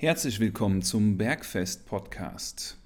[0.00, 2.78] Herzlich willkommen zum Bergfest Podcast.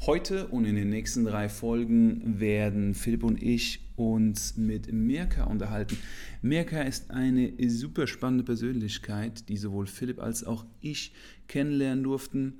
[0.00, 5.96] Heute und in den nächsten drei Folgen werden Philipp und ich uns mit Mirka unterhalten.
[6.42, 11.12] Mirka ist eine super spannende Persönlichkeit, die sowohl Philipp als auch ich
[11.46, 12.54] kennenlernen durften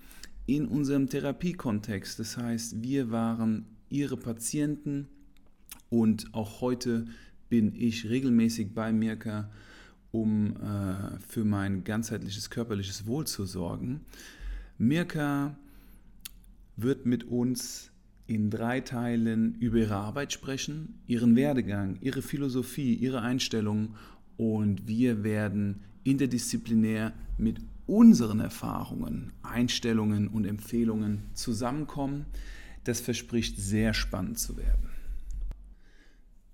[0.46, 2.20] in unserem Therapiekontext.
[2.20, 5.08] Das heißt, wir waren ihre Patienten
[5.90, 7.06] und auch heute
[7.48, 9.50] bin ich regelmäßig bei Mirka
[10.16, 14.00] um äh, für mein ganzheitliches körperliches Wohl zu sorgen.
[14.78, 15.56] Mirka
[16.76, 17.90] wird mit uns
[18.26, 23.94] in drei Teilen über ihre Arbeit sprechen, ihren Werdegang, ihre Philosophie, ihre Einstellung
[24.36, 32.26] und wir werden interdisziplinär mit unseren Erfahrungen, Einstellungen und Empfehlungen zusammenkommen.
[32.84, 34.95] Das verspricht sehr spannend zu werden.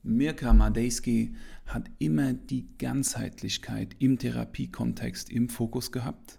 [0.03, 1.35] Mirka Madejski
[1.67, 6.39] hat immer die Ganzheitlichkeit im Therapiekontext im Fokus gehabt.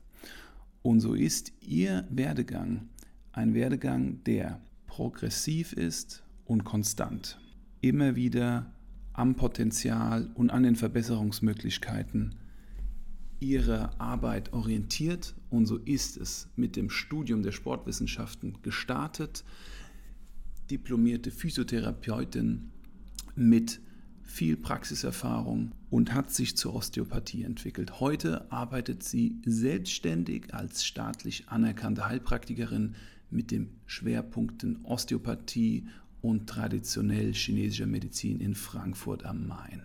[0.82, 2.90] Und so ist ihr Werdegang
[3.34, 7.40] ein Werdegang, der progressiv ist und konstant.
[7.82, 8.72] Immer wieder
[9.12, 12.36] am Potenzial und an den Verbesserungsmöglichkeiten
[13.40, 15.36] ihrer Arbeit orientiert.
[15.50, 19.44] Und so ist es mit dem Studium der Sportwissenschaften gestartet.
[20.70, 22.72] Diplomierte Physiotherapeutin
[23.36, 23.80] mit
[24.22, 28.00] viel Praxiserfahrung und hat sich zur Osteopathie entwickelt.
[28.00, 32.96] Heute arbeitet sie selbstständig als staatlich anerkannte Heilpraktikerin
[33.30, 35.88] mit den Schwerpunkten Osteopathie
[36.22, 39.84] und traditionell chinesischer Medizin in Frankfurt am Main.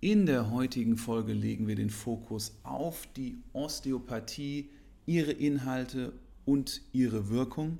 [0.00, 4.68] In der heutigen Folge legen wir den Fokus auf die Osteopathie,
[5.06, 6.12] ihre Inhalte
[6.44, 7.78] und ihre Wirkung.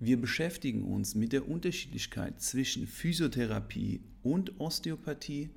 [0.00, 5.50] Wir beschäftigen uns mit der Unterschiedlichkeit zwischen Physiotherapie und Osteopathie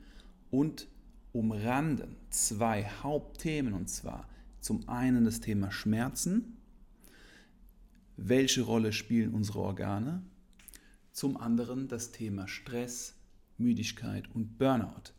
[0.49, 0.87] und
[1.31, 4.27] umranden zwei Hauptthemen und zwar
[4.59, 6.57] zum einen das Thema Schmerzen,
[8.17, 10.23] welche Rolle spielen unsere Organe,
[11.11, 13.15] zum anderen das Thema Stress,
[13.57, 15.13] Müdigkeit und Burnout,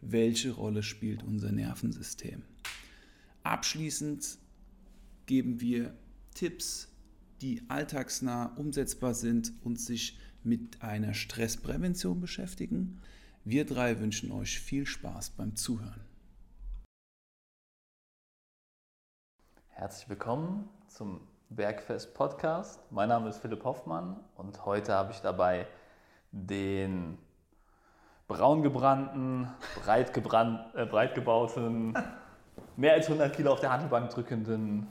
[0.00, 2.42] welche Rolle spielt unser Nervensystem.
[3.42, 4.38] Abschließend
[5.26, 5.94] geben wir
[6.34, 6.88] Tipps,
[7.40, 13.00] die alltagsnah umsetzbar sind und sich mit einer Stressprävention beschäftigen.
[13.44, 16.00] Wir drei wünschen euch viel Spaß beim Zuhören.
[19.68, 22.80] Herzlich willkommen zum Bergfest Podcast.
[22.90, 25.66] Mein Name ist Philipp Hoffmann und heute habe ich dabei
[26.32, 27.16] den
[28.26, 29.48] braungebrannten,
[29.82, 31.94] breit, äh, breit gebauten,
[32.76, 34.86] mehr als 100 Kilo auf der Handelbank drückenden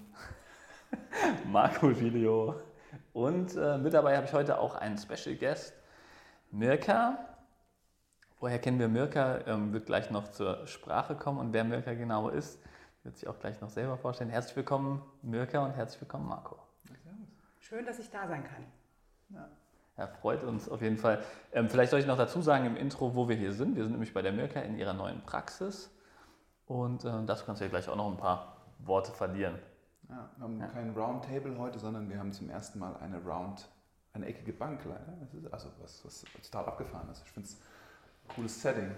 [1.52, 2.56] Marco Giglio.
[3.14, 5.74] Und äh, mit dabei habe ich heute auch einen Special Guest,
[6.52, 7.18] Mirka.
[8.40, 9.40] Woher kennen wir Mirka?
[9.47, 11.40] Ähm, wird gleich noch zur Sprache kommen.
[11.40, 12.59] Und wer Mirka genau ist,
[13.03, 14.30] wird sich auch gleich noch selber vorstellen.
[14.30, 16.58] Herzlich willkommen, Mirka, und herzlich willkommen, Marco.
[17.59, 18.66] Schön, dass ich da sein kann.
[19.30, 19.50] Ja.
[19.97, 21.24] Ja, freut uns auf jeden Fall.
[21.52, 23.76] Ähm, vielleicht soll ich noch dazu sagen im Intro, wo wir hier sind.
[23.76, 25.92] Wir sind nämlich bei der Mirka in ihrer neuen Praxis.
[26.68, 29.58] Und äh, das kannst du ja gleich auch noch ein paar Worte verlieren.
[30.09, 30.68] Ja, wir haben ja.
[30.68, 33.68] kein Roundtable heute, sondern wir haben zum ersten Mal eine Round,
[34.13, 35.18] eine eckige Bank leider.
[35.19, 37.23] Das ist also was, was total abgefahren ist.
[37.25, 38.91] Ich finde es ein cooles Setting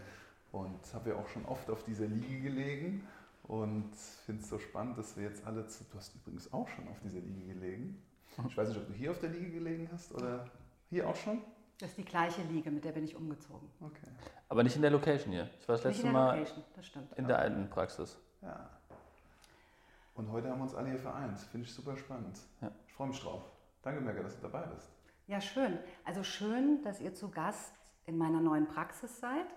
[0.52, 3.08] und habe ja auch schon oft auf dieser Liege gelegen
[3.44, 6.88] und finde es so spannend, dass wir jetzt alle, zu, du hast übrigens auch schon
[6.88, 8.02] auf dieser Liege gelegen.
[8.48, 10.46] Ich weiß nicht, ob du hier auf der Liege gelegen hast oder
[10.90, 11.42] hier auch schon.
[11.80, 13.69] Das ist die gleiche Liege, mit der bin ich umgezogen.
[13.80, 14.08] Okay.
[14.50, 15.50] Aber nicht in der Location hier.
[15.59, 16.46] Ich war das letzte Mal
[17.16, 18.18] in der alten Praxis.
[18.42, 18.69] Ja.
[20.19, 21.40] Und heute haben wir uns alle hier vereint.
[21.40, 22.38] Finde ich super spannend.
[22.59, 22.69] Ja.
[22.85, 23.41] Ich freue mich drauf.
[23.81, 24.91] Danke, Merke, dass du dabei bist.
[25.28, 25.80] Ja, schön.
[26.03, 27.74] Also schön, dass ihr zu Gast
[28.06, 29.47] in meiner neuen Praxis seid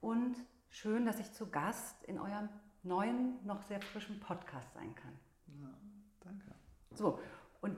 [0.00, 0.36] und
[0.70, 2.48] schön, dass ich zu Gast in eurem
[2.84, 5.18] neuen, noch sehr frischen Podcast sein kann.
[5.60, 5.68] Ja,
[6.20, 6.46] danke.
[6.94, 7.18] So,
[7.60, 7.76] und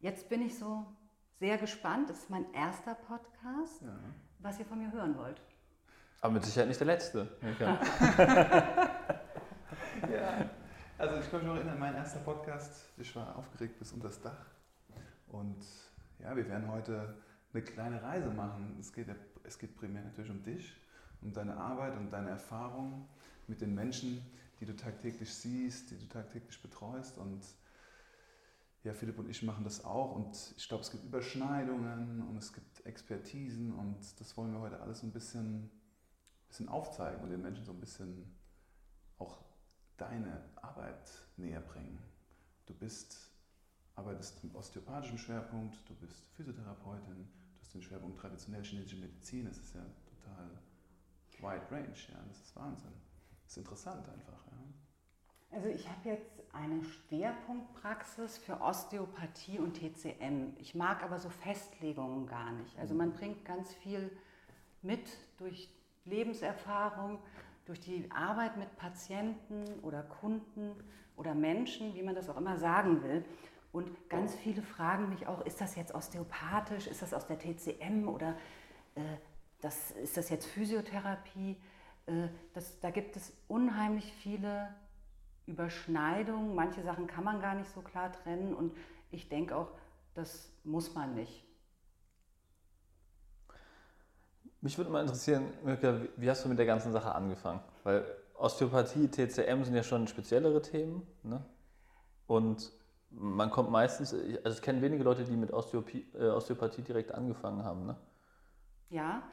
[0.00, 0.84] jetzt bin ich so
[1.38, 2.10] sehr gespannt.
[2.10, 4.00] Das ist mein erster Podcast, ja.
[4.40, 5.40] was ihr von mir hören wollt.
[6.22, 7.36] Aber mit Sicherheit nicht der letzte.
[10.10, 10.50] ja.
[10.96, 14.20] Also ich kann mich noch erinnern, mein erster Podcast, ich war aufgeregt bis unter das
[14.20, 14.46] Dach.
[15.26, 15.58] Und
[16.20, 17.16] ja, wir werden heute
[17.52, 18.76] eine kleine Reise machen.
[18.78, 19.08] Es geht,
[19.42, 20.72] es geht primär natürlich um dich,
[21.20, 23.08] um deine Arbeit und deine Erfahrungen
[23.48, 24.24] mit den Menschen,
[24.60, 27.18] die du tagtäglich siehst, die du tagtäglich betreust.
[27.18, 27.44] Und
[28.84, 30.14] ja, Philipp und ich machen das auch.
[30.14, 33.74] Und ich glaube, es gibt Überschneidungen und es gibt Expertisen.
[33.74, 35.72] Und das wollen wir heute alles ein bisschen,
[36.46, 38.32] bisschen aufzeigen und den Menschen so ein bisschen
[39.18, 39.38] auch
[39.96, 41.98] deine Arbeit näher bringen.
[42.66, 43.30] Du bist,
[43.94, 49.58] arbeitest mit osteopathischem Schwerpunkt, du bist Physiotherapeutin, du hast den Schwerpunkt traditionell chinesische Medizin, das
[49.58, 50.50] ist ja total
[51.38, 52.92] wide range, ja, das ist Wahnsinn.
[53.42, 54.46] Das ist interessant einfach.
[54.46, 55.56] Ja.
[55.56, 60.56] Also ich habe jetzt eine Schwerpunktpraxis für Osteopathie und TCM.
[60.58, 62.76] Ich mag aber so Festlegungen gar nicht.
[62.78, 64.10] Also man bringt ganz viel
[64.82, 65.06] mit
[65.38, 65.68] durch
[66.04, 67.18] Lebenserfahrung,
[67.64, 70.72] durch die Arbeit mit Patienten oder Kunden
[71.16, 73.24] oder Menschen, wie man das auch immer sagen will.
[73.72, 78.08] Und ganz viele fragen mich auch, ist das jetzt osteopathisch, ist das aus der TCM
[78.08, 78.36] oder
[78.94, 79.00] äh,
[79.60, 81.56] das, ist das jetzt Physiotherapie?
[82.06, 84.74] Äh, das, da gibt es unheimlich viele
[85.46, 86.54] Überschneidungen.
[86.54, 88.76] Manche Sachen kann man gar nicht so klar trennen und
[89.10, 89.72] ich denke auch,
[90.14, 91.43] das muss man nicht.
[94.64, 97.60] Mich würde mal interessieren, Mirka, wie hast du mit der ganzen Sache angefangen?
[97.82, 98.02] Weil
[98.32, 101.06] Osteopathie, TCM sind ja schon speziellere Themen.
[101.22, 101.44] Ne?
[102.26, 102.72] Und
[103.10, 107.62] man kommt meistens, also ich kenne wenige Leute, die mit Osteopathie, äh, Osteopathie direkt angefangen
[107.62, 107.84] haben.
[107.84, 107.96] Ne?
[108.88, 109.24] Ja,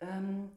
[0.00, 0.52] ähm,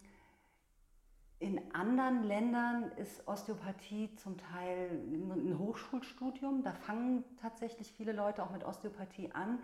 [1.39, 6.61] in anderen Ländern ist Osteopathie zum Teil ein Hochschulstudium.
[6.61, 9.59] Da fangen tatsächlich viele Leute auch mit Osteopathie an.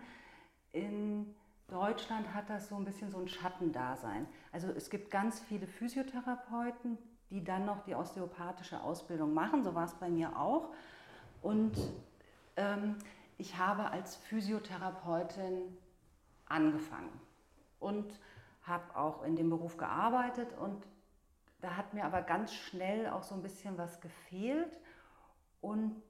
[0.72, 1.34] In
[1.68, 4.26] Deutschland hat das so ein bisschen so ein Schattendasein.
[4.52, 6.96] Also es gibt ganz viele Physiotherapeuten,
[7.30, 9.64] die dann noch die osteopathische Ausbildung machen.
[9.64, 10.72] So war es bei mir auch.
[11.42, 11.76] Und
[12.56, 12.96] ähm,
[13.38, 15.76] ich habe als Physiotherapeutin
[16.46, 17.20] angefangen
[17.80, 18.18] und
[18.62, 20.84] habe auch in dem Beruf gearbeitet und
[21.60, 24.78] da hat mir aber ganz schnell auch so ein bisschen was gefehlt
[25.60, 26.02] und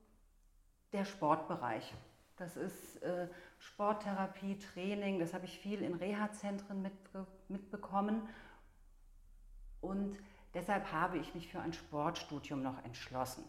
[0.93, 1.95] der Sportbereich.
[2.37, 3.29] Das ist äh,
[3.59, 8.29] Sporttherapie, Training, das habe ich viel in Reha-Zentren mitbe mitbekommen.
[9.81, 10.19] Und
[10.55, 13.45] deshalb habe ich mich für ein Sportstudium noch entschlossen.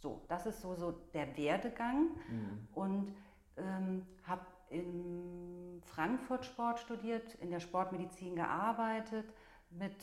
[0.00, 2.68] So, das ist so, so der Werdegang mhm.
[2.74, 3.16] und
[3.56, 9.32] ähm, habe in Frankfurt Sport studiert, in der Sportmedizin gearbeitet,
[9.70, 9.96] mit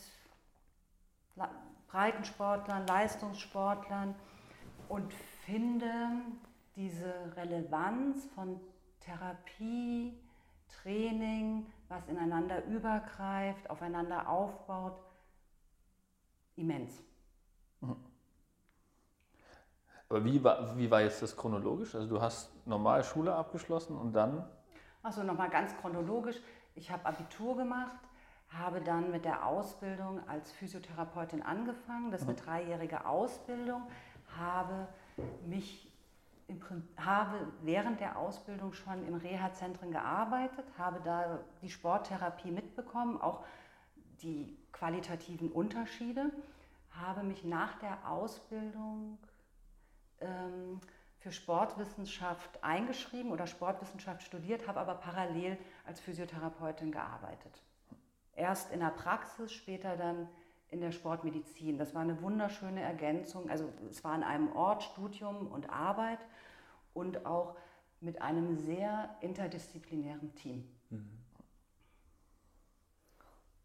[1.87, 4.15] Breitensportlern, Leistungssportlern
[4.89, 5.13] und
[5.45, 5.91] finde
[6.75, 8.59] diese Relevanz von
[8.99, 10.17] Therapie,
[10.67, 14.99] Training, was ineinander übergreift, aufeinander aufbaut,
[16.55, 17.01] immens.
[17.81, 17.95] Mhm.
[20.09, 21.95] Aber wie war, wie war jetzt das chronologisch?
[21.95, 24.47] Also du hast normal Schule abgeschlossen und dann?
[25.01, 26.37] Achso, nochmal ganz chronologisch.
[26.75, 27.97] Ich habe Abitur gemacht,
[28.49, 32.11] habe dann mit der Ausbildung als Physiotherapeutin angefangen.
[32.11, 32.43] Das ist eine mhm.
[32.43, 33.83] dreijährige Ausbildung.
[34.37, 34.87] Habe
[35.45, 35.91] mich
[36.97, 43.43] habe während der Ausbildung schon in Reha-Zentren gearbeitet, habe da die Sporttherapie mitbekommen, auch
[44.21, 46.31] die qualitativen Unterschiede,
[46.91, 49.17] habe mich nach der Ausbildung
[50.21, 50.79] ähm,
[51.17, 57.63] für Sportwissenschaft eingeschrieben oder Sportwissenschaft studiert, habe aber parallel als Physiotherapeutin gearbeitet.
[58.33, 60.27] Erst in der Praxis, später dann
[60.69, 61.77] in der Sportmedizin.
[61.77, 63.49] Das war eine wunderschöne Ergänzung.
[63.49, 66.19] Also es war an einem Ort Studium und Arbeit
[66.95, 67.55] und auch
[67.99, 70.67] mit einem sehr interdisziplinären Team.
[70.89, 71.19] Mhm.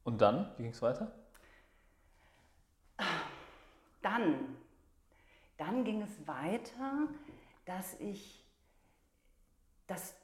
[0.04, 1.12] Und dann, wie ging es weiter?
[4.02, 4.56] Dann,
[5.58, 7.06] dann ging es weiter,
[7.66, 8.42] dass ich,
[9.86, 10.16] dass,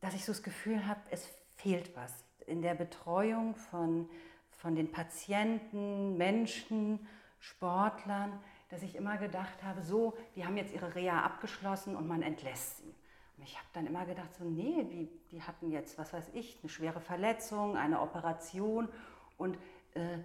[0.00, 1.26] dass ich so das Gefühl habe, es
[1.56, 4.08] fehlt was in der Betreuung von,
[4.50, 7.06] von den Patienten, Menschen,
[7.40, 8.38] Sportlern,
[8.68, 12.78] dass ich immer gedacht habe, so, die haben jetzt ihre Reha abgeschlossen und man entlässt
[12.78, 12.94] sie.
[13.36, 16.58] Und ich habe dann immer gedacht, so, nee, die, die hatten jetzt, was weiß ich,
[16.62, 18.88] eine schwere Verletzung, eine Operation
[19.36, 19.58] und
[19.94, 20.18] äh,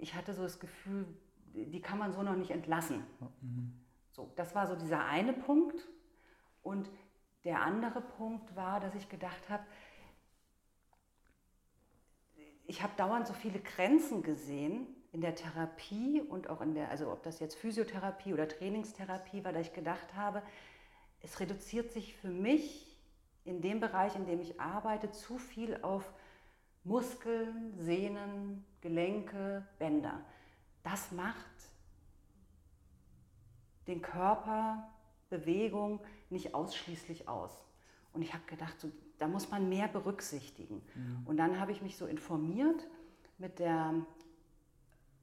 [0.00, 1.06] ich hatte so das Gefühl,
[1.54, 3.04] die kann man so noch nicht entlassen.
[4.10, 5.88] So, das war so dieser eine Punkt.
[6.62, 6.90] Und
[7.44, 9.64] der andere Punkt war, dass ich gedacht habe,
[12.66, 17.10] ich habe dauernd so viele Grenzen gesehen in der Therapie und auch in der, also
[17.10, 20.42] ob das jetzt Physiotherapie oder Trainingstherapie war, da ich gedacht habe,
[21.22, 22.98] es reduziert sich für mich
[23.44, 26.12] in dem Bereich, in dem ich arbeite, zu viel auf
[26.82, 30.20] Muskeln, Sehnen, Gelenke, Bänder.
[30.82, 31.36] Das macht
[33.86, 34.90] den Körper,
[35.30, 37.56] Bewegung nicht ausschließlich aus.
[38.12, 40.82] Und ich habe gedacht, so, da muss man mehr berücksichtigen.
[40.94, 41.22] Mhm.
[41.24, 42.84] Und dann habe ich mich so informiert
[43.38, 43.94] mit der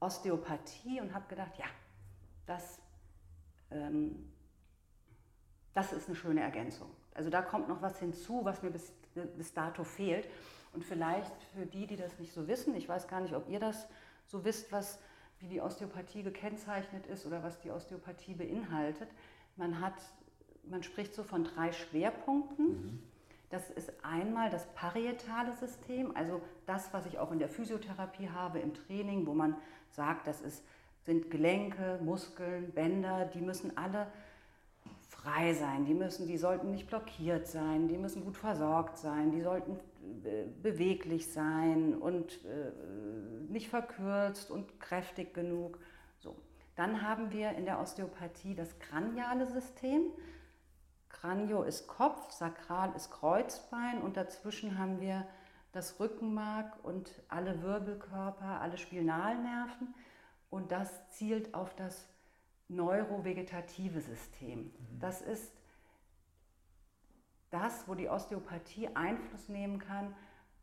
[0.01, 1.65] Osteopathie und habe gedacht, ja,
[2.45, 2.79] das,
[3.69, 4.31] ähm,
[5.73, 6.89] das ist eine schöne Ergänzung.
[7.13, 8.91] Also da kommt noch was hinzu, was mir bis,
[9.37, 10.27] bis dato fehlt.
[10.73, 13.59] Und vielleicht für die, die das nicht so wissen, ich weiß gar nicht, ob ihr
[13.59, 13.87] das
[14.25, 14.99] so wisst, was,
[15.39, 19.09] wie die Osteopathie gekennzeichnet ist oder was die Osteopathie beinhaltet.
[19.55, 20.01] Man hat,
[20.63, 22.67] man spricht so von drei Schwerpunkten.
[22.67, 23.10] Mhm.
[23.51, 28.59] Das ist einmal das parietale System, also das, was ich auch in der Physiotherapie habe,
[28.59, 29.55] im Training, wo man
[29.91, 30.63] sagt, das ist
[31.03, 34.07] sind Gelenke, Muskeln, Bänder, die müssen alle
[35.09, 39.41] frei sein, die, müssen, die sollten nicht blockiert sein, die müssen gut versorgt sein, die
[39.41, 39.79] sollten
[40.23, 45.79] äh, beweglich sein und äh, nicht verkürzt und kräftig genug.
[46.19, 46.35] So.
[46.75, 50.03] Dann haben wir in der Osteopathie das kraniale System.
[51.21, 55.27] Kranio ist Kopf, Sakral ist Kreuzbein und dazwischen haben wir
[55.71, 59.93] das Rückenmark und alle Wirbelkörper, alle Spinalnerven
[60.49, 62.09] und das zielt auf das
[62.69, 64.63] neurovegetative System.
[64.63, 64.99] Mhm.
[64.99, 65.53] Das ist
[67.51, 70.15] das, wo die Osteopathie Einfluss nehmen kann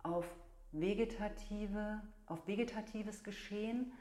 [0.03, 0.27] auf
[0.73, 3.93] vegetative, auf vegetatives Geschehen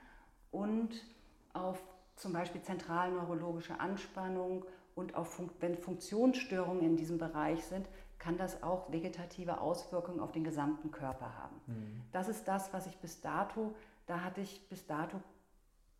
[0.50, 1.06] und
[1.54, 1.80] auf
[2.16, 4.66] zum Beispiel zentralneurologische Anspannung
[4.98, 7.88] und auf wenn Funktionsstörungen in diesem Bereich sind,
[8.18, 11.56] kann das auch vegetative Auswirkungen auf den gesamten Körper haben.
[11.68, 12.02] Mhm.
[12.12, 13.76] Das ist das, was ich bis dato,
[14.08, 15.22] da hatte ich bis dato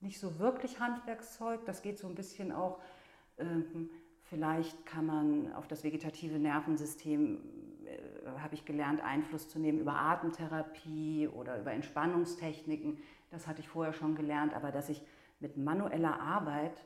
[0.02, 1.64] nicht so wirklich Handwerkszeug.
[1.66, 2.80] Das geht so ein bisschen auch,
[3.38, 3.90] ähm,
[4.24, 7.40] vielleicht kann man auf das vegetative Nervensystem,
[7.86, 12.98] äh, habe ich gelernt, Einfluss zu nehmen über Atemtherapie oder über Entspannungstechniken.
[13.30, 15.04] Das hatte ich vorher schon gelernt, aber dass ich
[15.40, 16.84] mit manueller Arbeit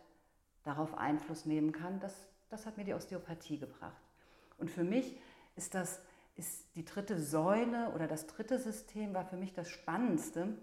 [0.64, 4.02] darauf Einfluss nehmen kann, das, das hat mir die Osteopathie gebracht.
[4.58, 5.18] Und für mich
[5.56, 6.02] ist das
[6.36, 10.58] ist die dritte Säule oder das dritte System war für mich das Spannendste,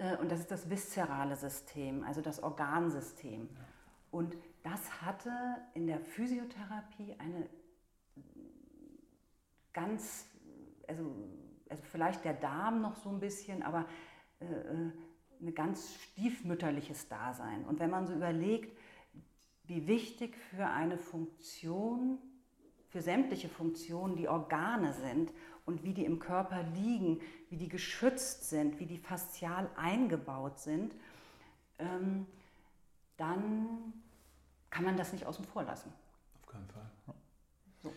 [0.00, 3.48] äh, und das ist das viszerale System, also das Organsystem.
[4.10, 5.30] Und das hatte
[5.74, 7.48] in der Physiotherapie eine
[9.72, 10.26] ganz,
[10.88, 11.14] also,
[11.68, 13.86] also vielleicht der Darm noch so ein bisschen, aber
[14.40, 14.92] äh, äh
[15.40, 17.64] ein ganz stiefmütterliches Dasein.
[17.64, 18.76] Und wenn man so überlegt,
[19.64, 22.18] wie wichtig für eine Funktion,
[22.88, 25.32] für sämtliche Funktionen die Organe sind
[25.64, 30.94] und wie die im Körper liegen, wie die geschützt sind, wie die faszial eingebaut sind,
[31.78, 32.26] ähm,
[33.16, 33.92] dann
[34.70, 35.92] kann man das nicht außen vor lassen.
[36.40, 36.90] Auf keinen Fall.
[37.82, 37.92] So.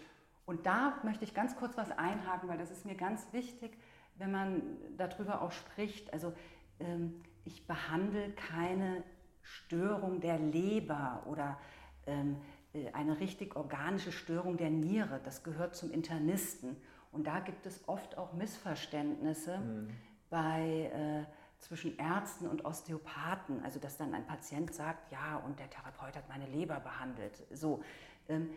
[0.46, 3.78] Und da möchte ich ganz kurz was einhaken, weil das ist mir ganz wichtig,
[4.18, 4.62] wenn man
[4.98, 6.12] darüber auch spricht.
[6.14, 6.34] Also
[6.80, 9.04] ähm, ich behandle keine
[9.42, 11.60] Störung der Leber oder
[12.08, 12.38] ähm,
[12.74, 15.20] äh, eine richtig organische Störung der Niere.
[15.24, 16.78] Das gehört zum Internisten.
[17.12, 19.90] Und da gibt es oft auch Missverständnisse mhm.
[20.30, 23.64] bei, äh, zwischen Ärzten und Osteopathen.
[23.64, 27.44] Also dass dann ein Patient sagt, ja, und der Therapeut hat meine Leber behandelt.
[27.52, 27.84] So,
[28.30, 28.50] ähm,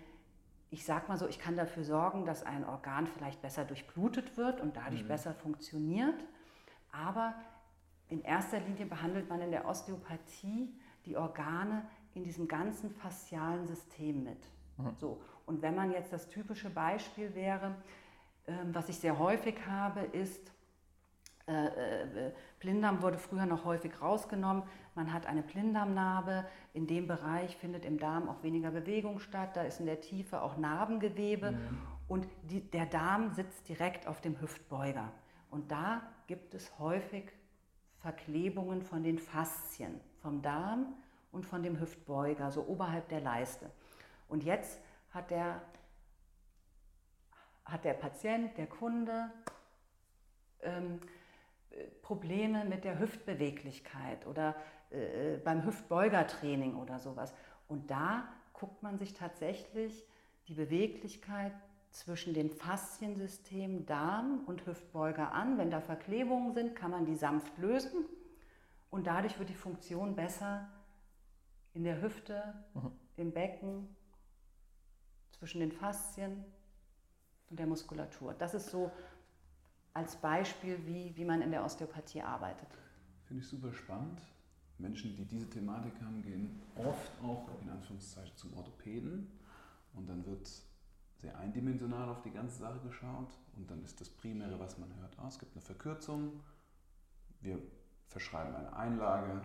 [0.71, 4.61] ich sage mal so, ich kann dafür sorgen, dass ein Organ vielleicht besser durchblutet wird
[4.61, 5.09] und dadurch mhm.
[5.09, 6.25] besser funktioniert.
[6.91, 7.35] Aber
[8.09, 10.73] in erster Linie behandelt man in der Osteopathie
[11.05, 14.39] die Organe in diesem ganzen faszialen System mit.
[14.79, 14.95] Mhm.
[14.97, 15.21] So.
[15.45, 17.75] Und wenn man jetzt das typische Beispiel wäre,
[18.47, 20.53] ähm, was ich sehr häufig habe, ist,
[21.49, 24.65] äh, äh, Blinddarm wurde früher noch häufig rausgenommen.
[24.97, 26.45] Man hat eine Blinddarmnarbe.
[26.75, 29.57] In dem Bereich findet im Darm auch weniger Bewegung statt.
[29.57, 31.53] Da ist in der Tiefe auch Narbengewebe.
[31.53, 31.79] Mhm.
[32.09, 35.13] Und die, der Darm sitzt direkt auf dem Hüftbeuger.
[35.51, 37.31] Und da gibt es häufig
[38.07, 40.95] Verklebungen von den Faszien, vom Darm
[41.33, 43.69] und von dem Hüftbeuger, so oberhalb der Leiste.
[44.29, 45.61] Und jetzt hat der
[47.65, 49.29] hat der Patient, der Kunde
[50.63, 51.01] ähm,
[52.01, 54.55] Probleme mit der Hüftbeweglichkeit oder
[54.91, 57.35] äh, beim Hüftbeugertraining oder sowas.
[57.67, 60.07] Und da guckt man sich tatsächlich
[60.47, 61.55] die Beweglichkeit
[61.97, 65.57] zwischen dem Fasziensystem Darm und Hüftbeuger an.
[65.57, 68.05] Wenn da Verklebungen sind, kann man die sanft lösen
[68.91, 70.69] und dadurch wird die Funktion besser
[71.73, 72.93] in der Hüfte, mhm.
[73.17, 73.97] im Becken,
[75.31, 76.45] zwischen den Faszien
[77.49, 78.35] und der Muskulatur.
[78.35, 78.91] Das ist so
[79.95, 82.69] als Beispiel, wie, wie man in der Osteopathie arbeitet.
[83.25, 84.21] Finde ich super spannend.
[84.77, 89.31] Menschen, die diese Thematik haben, gehen oft auch in Anführungszeichen zum Orthopäden
[89.95, 90.47] und dann wird
[91.17, 95.17] sehr eindimensional auf die ganze Sache geschaut und dann ist das Primäre, was man hört,
[95.23, 96.41] oh, es gibt eine Verkürzung,
[97.41, 97.59] wir
[98.09, 99.41] verschreiben eine Einlage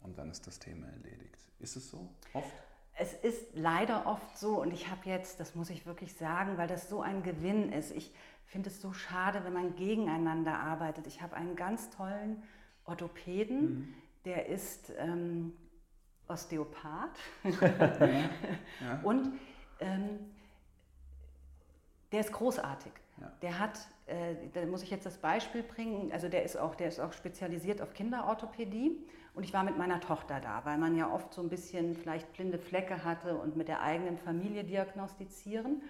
[0.00, 1.50] und dann ist das Thema erledigt.
[1.58, 2.14] Ist es so?
[2.32, 2.54] Oft?
[3.00, 6.68] es ist leider oft so, und ich habe jetzt, das muss ich wirklich sagen, weil
[6.68, 7.92] das so ein Gewinn ist.
[7.92, 8.12] Ich
[8.44, 11.06] finde es so schade, wenn man gegeneinander arbeitet.
[11.06, 12.42] Ich habe einen ganz tollen
[12.84, 13.94] Orthopäden, mhm.
[14.26, 15.54] der ist ähm,
[16.28, 17.18] Osteopath
[17.60, 18.30] ja.
[18.80, 19.00] Ja.
[19.02, 19.32] und
[19.80, 20.18] ähm,
[22.12, 22.92] der ist großartig.
[23.20, 23.32] Ja.
[23.42, 26.88] Der hat, äh, da muss ich jetzt das Beispiel bringen, also der ist auch, der
[26.88, 28.96] ist auch spezialisiert auf Kinderorthopädie
[29.34, 32.32] und ich war mit meiner Tochter da, weil man ja oft so ein bisschen vielleicht
[32.32, 35.82] blinde Flecke hatte und mit der eigenen Familie diagnostizieren.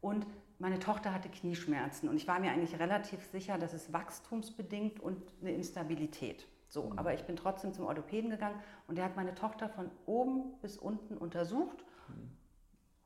[0.00, 0.26] Und
[0.58, 5.22] meine Tochter hatte Knieschmerzen und ich war mir eigentlich relativ sicher, dass es wachstumsbedingt und
[5.40, 6.46] eine Instabilität.
[6.68, 6.98] So, mhm.
[6.98, 10.76] aber ich bin trotzdem zum Orthopäden gegangen und der hat meine Tochter von oben bis
[10.76, 12.30] unten untersucht, mhm.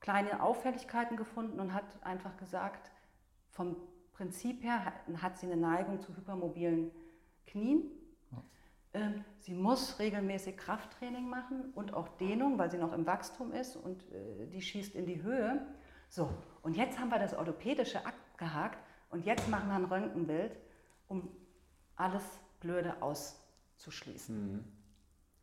[0.05, 2.91] Kleine Auffälligkeiten gefunden und hat einfach gesagt,
[3.49, 3.75] vom
[4.13, 6.91] Prinzip her hat sie eine Neigung zu hypermobilen
[7.47, 7.91] Knien.
[8.93, 13.77] Ähm, sie muss regelmäßig Krafttraining machen und auch Dehnung, weil sie noch im Wachstum ist
[13.77, 15.67] und äh, die schießt in die Höhe.
[16.11, 16.29] So,
[16.61, 20.59] und jetzt haben wir das Orthopädische abgehakt und jetzt machen wir ein Röntgenbild,
[21.09, 21.31] um
[21.97, 22.25] alles
[22.61, 24.53] Blöde auszuschließen.
[24.53, 24.65] Mhm.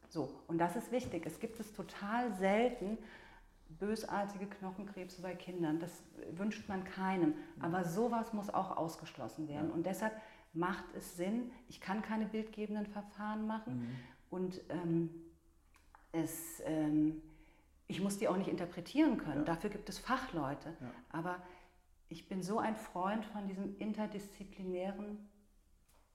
[0.07, 1.25] So, und das ist wichtig.
[1.25, 2.99] Es gibt es total selten,
[3.79, 5.79] bösartige Knochenkrebse bei Kindern.
[5.79, 5.91] Das
[6.31, 7.33] wünscht man keinem.
[7.59, 9.69] Aber sowas muss auch ausgeschlossen werden.
[9.69, 9.73] Ja.
[9.73, 10.13] Und deshalb
[10.53, 13.95] macht es Sinn, ich kann keine bildgebenden Verfahren machen mhm.
[14.29, 15.09] und ähm,
[16.11, 17.21] es, ähm,
[17.87, 19.39] ich muss die auch nicht interpretieren können.
[19.39, 19.45] Ja.
[19.45, 20.75] Dafür gibt es Fachleute.
[20.81, 20.91] Ja.
[21.09, 21.41] Aber
[22.09, 25.29] ich bin so ein Freund von diesem interdisziplinären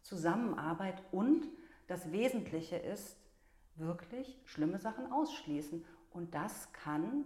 [0.03, 1.49] Zusammenarbeit und
[1.87, 3.17] das Wesentliche ist
[3.77, 5.85] wirklich schlimme Sachen ausschließen.
[6.11, 7.25] Und das kann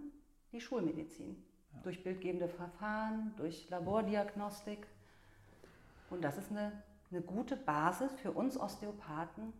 [0.51, 1.43] die Schulmedizin.
[1.73, 1.79] Ja.
[1.83, 4.87] Durch bildgebende Verfahren, durch Labordiagnostik.
[6.09, 9.53] Und das ist eine, eine gute Basis für uns Osteopathen,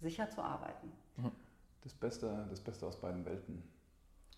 [0.00, 0.92] sicher zu arbeiten.
[1.82, 3.62] Das Beste, das Beste aus beiden Welten.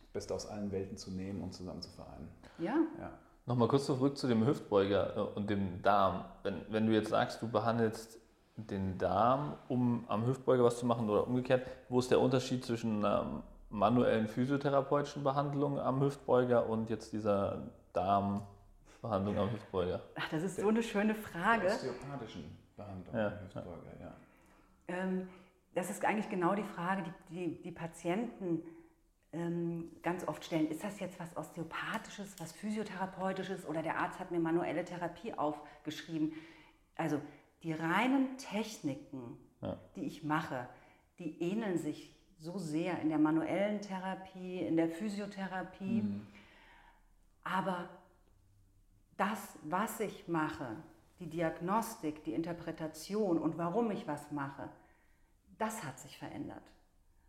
[0.00, 2.28] Das Beste aus allen Welten zu nehmen und zusammen zu vereinen.
[2.58, 2.76] Ja.
[2.98, 3.18] ja.
[3.46, 6.24] Nochmal kurz zurück zu dem Hüftbeuger äh, und dem Darm.
[6.44, 8.18] Wenn, wenn du jetzt sagst, du behandelst
[8.56, 13.04] den Darm, um am Hüftbeuger was zu machen oder umgekehrt, wo ist der Unterschied zwischen
[13.04, 13.42] ähm,
[13.72, 20.00] manuellen physiotherapeutischen Behandlung am Hüftbeuger und jetzt dieser Darmbehandlung am Hüftbeuger?
[20.14, 21.62] Ach, das ist so eine schöne Frage.
[21.62, 23.26] Der osteopathischen Behandlung ja.
[23.28, 24.12] am Hüftbeuger, ja.
[24.88, 25.28] Ähm,
[25.74, 28.62] das ist eigentlich genau die Frage, die die, die Patienten
[29.32, 30.68] ähm, ganz oft stellen.
[30.68, 36.34] Ist das jetzt was Osteopathisches, was Physiotherapeutisches oder der Arzt hat mir manuelle Therapie aufgeschrieben?
[36.96, 37.20] Also
[37.62, 39.78] die reinen Techniken, ja.
[39.96, 40.68] die ich mache,
[41.18, 46.02] die ähneln sich so sehr in der manuellen Therapie, in der Physiotherapie.
[46.02, 46.26] Mhm.
[47.44, 47.88] Aber
[49.16, 50.76] das, was ich mache,
[51.20, 54.68] die Diagnostik, die Interpretation und warum ich was mache,
[55.58, 56.64] das hat sich verändert.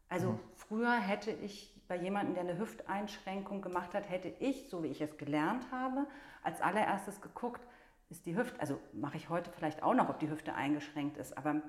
[0.09, 0.39] Also mhm.
[0.55, 5.01] früher hätte ich bei jemandem, der eine Hüfteinschränkung gemacht hat, hätte ich, so wie ich
[5.01, 6.07] es gelernt habe,
[6.41, 7.61] als allererstes geguckt,
[8.09, 11.38] ist die Hüfte, also mache ich heute vielleicht auch noch, ob die Hüfte eingeschränkt ist,
[11.38, 11.61] aber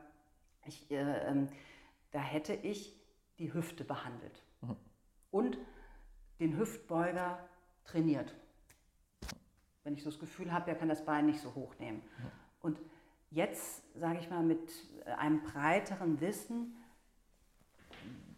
[0.64, 1.46] ich, äh, äh,
[2.12, 3.03] da hätte ich
[3.38, 4.76] die Hüfte behandelt mhm.
[5.30, 5.58] und
[6.40, 7.38] den Hüftbeuger
[7.84, 8.34] trainiert.
[9.82, 11.98] Wenn ich so das Gefühl habe, der kann das Bein nicht so hoch nehmen.
[11.98, 12.30] Mhm.
[12.60, 12.80] Und
[13.30, 14.72] jetzt, sage ich mal, mit
[15.18, 16.74] einem breiteren Wissen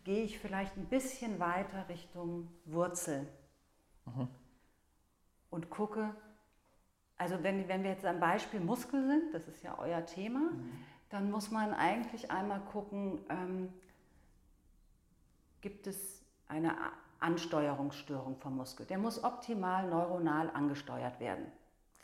[0.04, 3.26] gehe ich vielleicht ein bisschen weiter Richtung Wurzel
[4.06, 4.28] mhm.
[5.50, 6.14] und gucke,
[7.16, 10.70] also wenn, wenn wir jetzt am Beispiel Muskel sind, das ist ja euer Thema, mhm.
[11.10, 13.72] dann muss man eigentlich einmal gucken, ähm,
[15.66, 16.76] gibt es eine
[17.18, 18.86] Ansteuerungsstörung vom Muskel.
[18.86, 21.44] Der muss optimal neuronal angesteuert werden,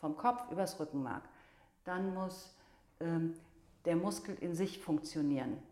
[0.00, 1.22] vom Kopf übers Rückenmark.
[1.84, 2.56] Dann muss
[2.98, 3.34] ähm,
[3.84, 5.62] der Muskel in sich funktionieren.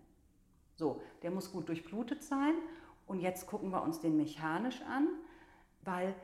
[0.76, 2.55] So, der muss gut durchblutet sein.
[3.09, 5.09] Und jetzt gucken wir uns den mechanisch an,
[5.83, 6.14] weil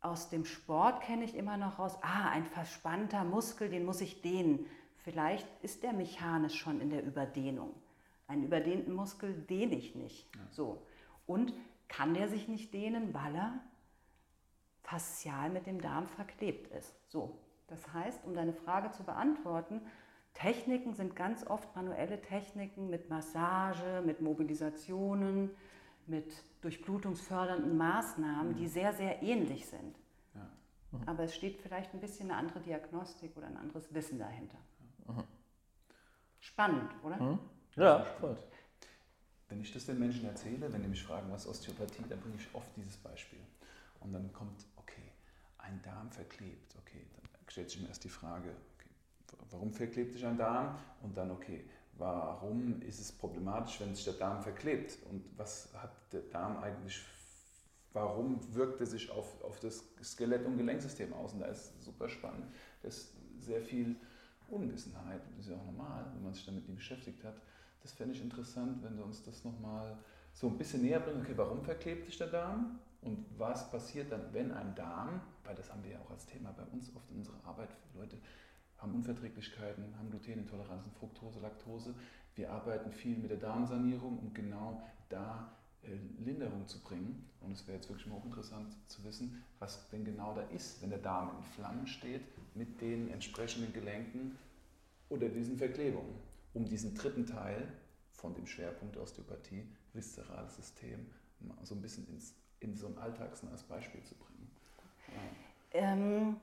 [0.00, 4.20] aus dem Sport kenne ich immer noch raus, ah, ein verspannter Muskel, den muss ich
[4.20, 4.66] dehnen.
[5.04, 7.72] Vielleicht ist der mechanisch schon in der Überdehnung.
[8.30, 10.28] Einen überdehnten Muskel dehne ich nicht.
[10.36, 10.40] Ja.
[10.50, 10.86] So.
[11.26, 11.52] Und
[11.88, 13.60] kann der sich nicht dehnen, weil er
[14.82, 16.94] faszial mit dem Darm verklebt ist.
[17.08, 17.36] So.
[17.66, 19.80] Das heißt, um deine Frage zu beantworten,
[20.32, 25.50] Techniken sind ganz oft manuelle Techniken mit Massage, mit Mobilisationen,
[26.06, 28.68] mit durchblutungsfördernden Maßnahmen, die mhm.
[28.68, 29.98] sehr, sehr ähnlich sind.
[30.36, 30.48] Ja.
[30.92, 31.02] Mhm.
[31.08, 34.58] Aber es steht vielleicht ein bisschen eine andere Diagnostik oder ein anderes Wissen dahinter.
[35.08, 35.24] Mhm.
[36.38, 37.38] Spannend, oder?
[37.76, 38.36] Ja, voll.
[39.48, 42.48] Wenn ich das den Menschen erzähle, wenn die mich fragen, was Osteopathie, dann bringe ich
[42.54, 43.40] oft dieses Beispiel.
[44.00, 45.12] Und dann kommt, okay,
[45.58, 48.90] ein Darm verklebt, okay, dann stellt sich mir erst die Frage, okay,
[49.50, 50.78] warum verklebt sich ein Darm?
[51.02, 54.98] Und dann, okay, warum ist es problematisch, wenn sich der Darm verklebt?
[55.10, 57.00] Und was hat der Darm eigentlich,
[57.92, 61.32] warum wirkt er sich auf, auf das Skelett- und Gelenksystem aus?
[61.34, 62.46] Und da ist super spannend.
[62.82, 63.96] Das ist sehr viel
[64.48, 67.34] Unwissenheit, das ist ja auch normal, wenn man sich damit nie beschäftigt hat.
[67.82, 69.96] Das fände ich interessant, wenn du uns das nochmal
[70.32, 71.22] so ein bisschen näher bringst.
[71.22, 72.78] Okay, warum verklebt sich der Darm?
[73.02, 76.52] Und was passiert dann, wenn ein Darm, weil das haben wir ja auch als Thema
[76.52, 78.18] bei uns oft in unserer Arbeit, Leute
[78.76, 81.94] haben Unverträglichkeiten, haben Glutenintoleranzen, Fructose, Laktose.
[82.34, 85.50] Wir arbeiten viel mit der Darmsanierung, um genau da
[85.82, 87.26] äh, Linderung zu bringen.
[87.40, 90.90] Und es wäre jetzt wirklich mal interessant zu wissen, was denn genau da ist, wenn
[90.90, 92.22] der Darm in Flammen steht
[92.54, 94.38] mit den entsprechenden Gelenken
[95.08, 96.14] oder diesen Verklebungen.
[96.52, 97.72] Um diesen dritten Teil
[98.12, 101.06] von dem Schwerpunkt Osteopathie, viszerales System,
[101.62, 104.50] so ein bisschen ins, in so ein alltagsnahes Beispiel zu bringen.
[105.08, 105.80] Ja.
[105.80, 106.36] Ähm,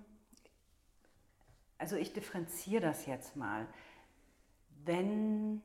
[1.78, 3.68] also ich differenziere das jetzt mal.
[4.86, 5.62] Wenn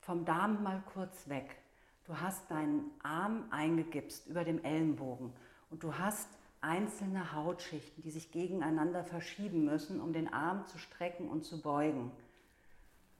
[0.00, 1.56] vom Darm mal kurz weg,
[2.04, 5.32] du hast deinen Arm eingegipst über dem Ellenbogen
[5.70, 6.28] und du hast
[6.60, 12.10] einzelne Hautschichten, die sich gegeneinander verschieben müssen, um den Arm zu strecken und zu beugen.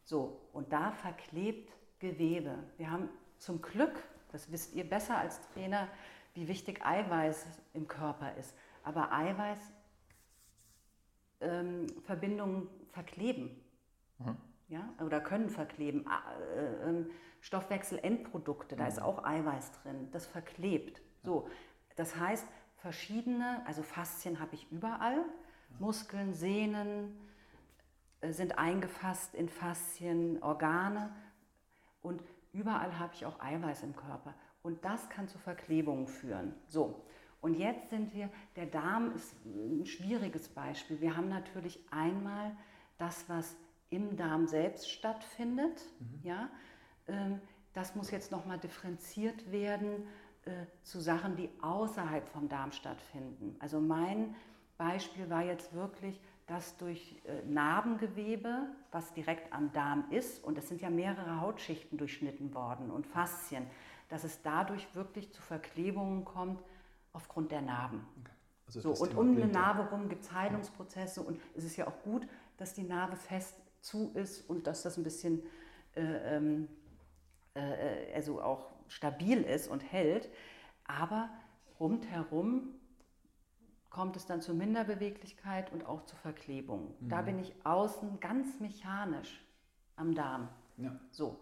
[0.05, 2.59] So, und da verklebt Gewebe.
[2.77, 5.89] Wir haben zum Glück, das wisst ihr besser als Trainer,
[6.35, 8.55] wie wichtig Eiweiß im Körper ist.
[8.83, 9.59] Aber Eiweiß
[11.41, 11.87] ähm,
[12.93, 13.61] verkleben.
[14.19, 14.37] Mhm.
[14.69, 16.07] Ja, oder können verkleben.
[16.57, 17.05] Äh, äh,
[17.41, 18.89] Stoffwechselendprodukte, da mhm.
[18.89, 21.03] ist auch Eiweiß drin, das verklebt.
[21.23, 21.49] So,
[21.97, 25.25] das heißt, verschiedene, also Faszien habe ich überall,
[25.79, 27.19] Muskeln, Sehnen
[28.33, 31.15] sind eingefasst in Faszien, Organe
[32.03, 34.35] und überall habe ich auch Eiweiß im Körper.
[34.63, 36.55] Und das kann zu Verklebungen führen.
[36.69, 37.05] So,
[37.45, 41.01] und jetzt sind wir, der Darm ist ein schwieriges Beispiel.
[41.03, 42.57] Wir haben natürlich einmal
[42.97, 43.55] das, was
[43.91, 45.85] im Darm selbst stattfindet.
[46.01, 46.21] Mhm.
[46.23, 46.49] Ja,
[47.07, 47.41] ähm,
[47.75, 50.07] das muss jetzt nochmal differenziert werden
[50.47, 53.57] äh, zu Sachen, die außerhalb vom Darm stattfinden.
[53.59, 54.35] Also mein
[54.79, 60.69] Beispiel war jetzt wirklich, dass durch äh, Narbengewebe, was direkt am Darm ist, und es
[60.69, 63.67] sind ja mehrere Hautschichten durchschnitten worden und Faszien,
[64.09, 66.63] dass es dadurch wirklich zu Verklebungen kommt,
[67.13, 68.07] aufgrund der Narben.
[68.21, 68.31] Okay.
[68.67, 72.03] Also so, und um eine Narbe rum gibt es Heilungsprozesse und es ist ja auch
[72.03, 72.27] gut,
[72.57, 75.43] dass die Narbe fest zu ist und dass das ein bisschen
[75.95, 76.69] äh, ähm,
[77.55, 80.31] äh, also auch stabil ist und hält.
[80.85, 81.31] Aber
[81.79, 82.75] rundherum
[83.95, 86.95] kommt es dann zur Minderbeweglichkeit und auch zur Verklebung.
[86.99, 87.09] Mhm.
[87.09, 89.41] Da bin ich außen ganz mechanisch
[89.95, 90.49] am Darm.
[90.77, 90.97] Ja.
[91.13, 91.39] So.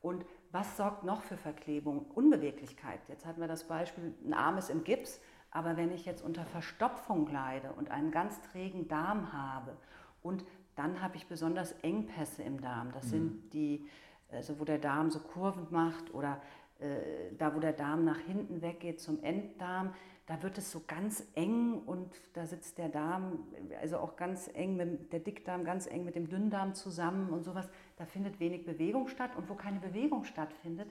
[0.00, 2.06] Und was sorgt noch für Verklebung?
[2.12, 2.98] Unbeweglichkeit.
[3.06, 5.20] Jetzt hatten wir das Beispiel, ein Arm ist im Gips,
[5.52, 9.76] aber wenn ich jetzt unter Verstopfung leide und einen ganz trägen Darm habe
[10.24, 12.90] und dann habe ich besonders Engpässe im Darm.
[12.92, 13.10] Das mhm.
[13.10, 13.86] sind die,
[14.32, 16.42] also wo der Darm so Kurven macht oder
[16.80, 19.94] äh, da, wo der Darm nach hinten weggeht zum Enddarm
[20.32, 23.40] da wird es so ganz eng und da sitzt der Darm,
[23.82, 27.68] also auch ganz eng, mit, der Dickdarm ganz eng mit dem Dünndarm zusammen und sowas.
[27.98, 30.88] Da findet wenig Bewegung statt und wo keine Bewegung stattfindet,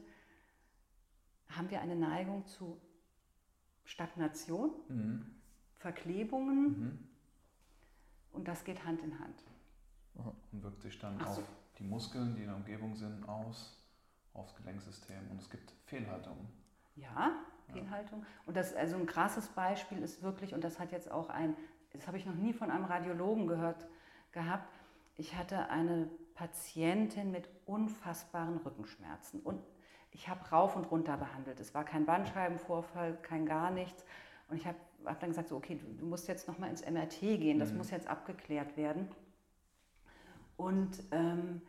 [1.49, 2.79] haben wir eine Neigung zu
[3.83, 5.25] Stagnation, mhm.
[5.73, 6.99] Verklebungen mhm.
[8.33, 9.43] und das geht Hand in Hand.
[10.51, 11.43] Und wirkt sich dann Ach auf so.
[11.79, 13.75] die Muskeln, die in der Umgebung sind, aus,
[14.35, 16.47] aufs Gelenksystem und es gibt Fehlhaltungen.
[16.95, 18.25] Ja, Fehlhaltung.
[18.45, 21.55] Und das, also ein krasses Beispiel ist wirklich, und das hat jetzt auch ein,
[21.93, 23.87] das habe ich noch nie von einem Radiologen gehört
[24.31, 24.67] gehabt.
[25.15, 29.61] Ich hatte eine Patientin mit unfassbaren Rückenschmerzen und
[30.11, 31.59] ich habe rauf und runter behandelt.
[31.59, 34.03] Es war kein Bandscheibenvorfall, kein gar nichts.
[34.49, 37.19] Und ich habe hab dann gesagt, so, okay, du, du musst jetzt nochmal ins MRT
[37.21, 37.77] gehen, das mhm.
[37.77, 39.07] muss jetzt abgeklärt werden.
[40.57, 41.61] Und, ähm,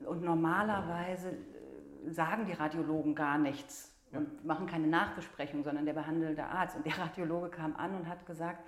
[0.00, 6.44] und normalerweise äh, sagen die Radiologen gar nichts und machen keine Nachbesprechung, sondern der behandelnde
[6.44, 6.76] Arzt.
[6.76, 8.64] Und der Radiologe kam an und hat gesagt,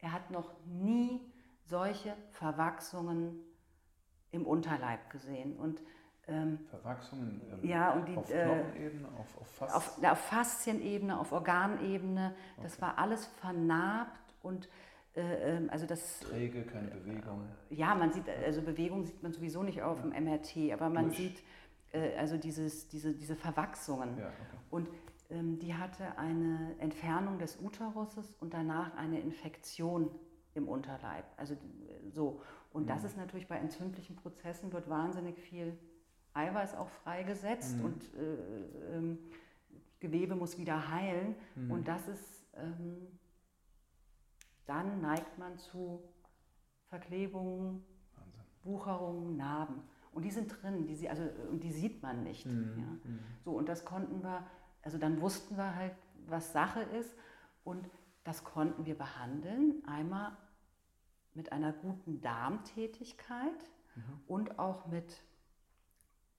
[0.00, 1.20] er hat noch nie
[1.64, 3.40] solche Verwachsungen
[4.30, 5.56] im Unterleib gesehen.
[5.56, 5.80] Und,
[6.28, 9.76] ähm, Verwachsungen ähm, ja, und die, auf Knochenebene, auf, auf, Faszien?
[9.76, 12.34] Auf, auf Faszienebene, auf Organebene.
[12.62, 12.82] Das okay.
[12.82, 14.68] war alles vernarbt und
[15.14, 17.48] äh, ähm, also das träge, keine Bewegung.
[17.70, 20.10] Ja, man sieht also Bewegung sieht man sowieso nicht auf ja.
[20.10, 21.16] dem MRT, aber man Durch.
[21.16, 21.42] sieht
[21.92, 24.18] äh, also dieses, diese, diese Verwachsungen.
[24.18, 24.58] Ja, okay.
[24.70, 24.88] Und
[25.30, 30.10] ähm, die hatte eine Entfernung des Uteruses und danach eine Infektion
[30.54, 31.24] im Unterleib.
[31.36, 31.56] Also
[32.12, 32.40] so.
[32.72, 32.86] Und mhm.
[32.88, 35.78] das ist natürlich bei entzündlichen Prozessen wird wahnsinnig viel
[36.34, 37.84] Eiweiß auch freigesetzt mhm.
[37.84, 39.18] und äh, ähm,
[40.00, 41.34] Gewebe muss wieder heilen.
[41.54, 41.70] Mhm.
[41.70, 43.18] Und das ist, ähm,
[44.66, 46.02] dann neigt man zu
[46.88, 48.42] Verklebungen, Wahnsinn.
[48.62, 49.82] Wucherungen, Narben.
[50.16, 52.46] Und die sind drin, die, sie, also, und die sieht man nicht.
[52.46, 52.78] Mhm.
[52.78, 53.10] Ja.
[53.10, 53.18] Mhm.
[53.44, 54.46] So, und das konnten wir,
[54.80, 55.92] also dann wussten wir halt,
[56.26, 57.14] was Sache ist.
[57.64, 57.86] Und
[58.24, 59.86] das konnten wir behandeln.
[59.86, 60.34] Einmal
[61.34, 64.02] mit einer guten Darmtätigkeit mhm.
[64.26, 65.20] und auch mit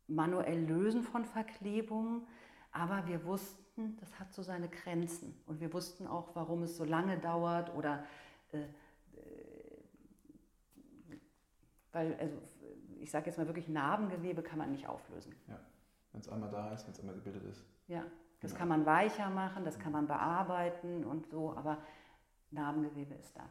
[0.08, 2.26] manuell Lösen von Verklebungen.
[2.72, 5.40] Aber wir wussten, das hat so seine Grenzen.
[5.46, 8.04] Und wir wussten auch, warum es so lange dauert oder
[8.54, 8.68] äh, äh
[11.92, 12.38] weil also
[13.02, 15.36] ich sage jetzt mal wirklich, Narbengewebe kann man nicht auflösen.
[15.48, 15.60] Ja,
[16.12, 17.64] wenn es einmal da ist, wenn es einmal gebildet ist.
[17.88, 18.04] Ja,
[18.42, 18.60] das genau.
[18.60, 21.78] kann man weicher machen, das kann man bearbeiten und so, aber
[22.52, 23.44] Narbengewebe ist da.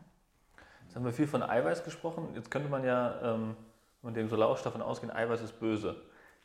[0.85, 2.29] Jetzt haben wir viel von Eiweiß gesprochen.
[2.35, 3.57] Jetzt könnte man ja, ähm,
[4.03, 5.97] und dem Solarausch davon ausgehen, Eiweiß ist böse.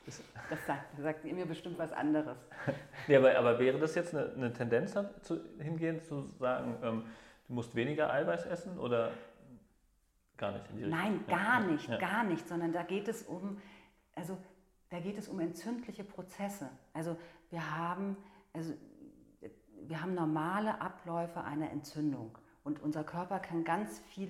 [0.05, 2.37] Das, das sagt, sagt ihr mir bestimmt was anderes.
[3.07, 7.03] ja, aber, aber wäre das jetzt eine, eine Tendenz dazu, hingehend zu sagen, ähm,
[7.47, 9.11] du musst weniger Eiweiß essen oder
[10.41, 10.65] gar nicht?
[10.73, 11.67] Nein, gar ja.
[11.67, 11.97] nicht, ja.
[11.97, 13.61] gar nicht, sondern da geht es um,
[14.15, 14.37] also
[14.89, 16.69] da geht es um entzündliche Prozesse.
[16.93, 17.15] Also
[17.49, 18.17] wir haben,
[18.51, 18.73] also
[19.87, 24.29] wir haben normale Abläufe einer Entzündung und unser Körper kann ganz viel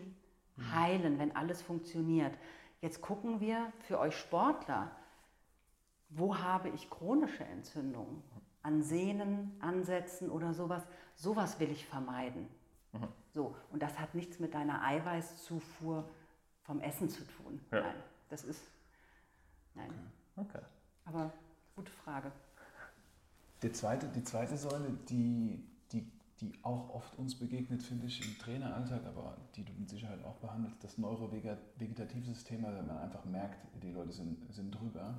[0.56, 0.76] mhm.
[0.76, 2.38] heilen, wenn alles funktioniert.
[2.82, 4.92] Jetzt gucken wir für euch Sportler,
[6.10, 8.22] wo habe ich chronische Entzündungen?
[8.64, 10.86] An Sehnen, Ansätzen oder sowas.
[11.16, 12.48] Sowas will ich vermeiden.
[12.92, 13.08] Mhm.
[13.34, 16.10] So, und das hat nichts mit deiner Eiweißzufuhr
[16.64, 17.62] vom Essen zu tun.
[17.72, 17.82] Ja.
[17.82, 17.96] Nein,
[18.30, 18.62] das ist.
[19.74, 19.90] Nein.
[20.36, 20.58] Okay.
[20.58, 20.66] okay.
[21.06, 21.32] Aber
[21.76, 22.32] gute Frage.
[23.64, 28.38] Die zweite, die zweite Säule, die, die, die auch oft uns begegnet, finde ich, im
[28.40, 33.92] Traineralltag, aber die du mit Sicherheit auch behandelst, das Neurovegetativsystem, weil man einfach merkt, die
[33.92, 35.16] Leute sind, sind drüber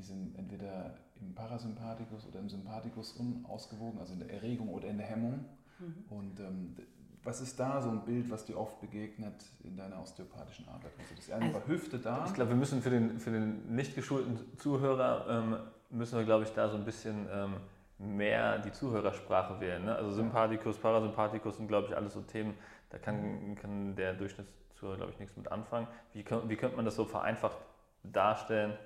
[0.00, 4.96] die sind entweder im Parasympathikus oder im Sympathikus unausgewogen, also in der Erregung oder in
[4.96, 5.44] der Hemmung.
[5.78, 6.04] Mhm.
[6.08, 6.76] Und ähm,
[7.22, 10.92] was ist da so ein Bild, was dir oft begegnet in deiner osteopathischen Arbeit?
[10.98, 12.24] Also das eine also, Hüfte da.
[12.26, 15.56] Ich glaube, wir müssen für den, für den nicht geschulten Zuhörer, ähm,
[15.90, 17.56] müssen wir, glaube ich, da so ein bisschen ähm,
[17.98, 19.84] mehr die Zuhörersprache wählen.
[19.84, 19.94] Ne?
[19.94, 22.54] Also Sympathikus, Parasympathikus sind, glaube ich, alles so Themen,
[22.88, 25.86] da kann, kann der Durchschnittszuhörer, glaube ich, nichts mit anfangen.
[26.14, 27.58] Wie, wie könnte man das so vereinfacht
[28.02, 28.78] darstellen?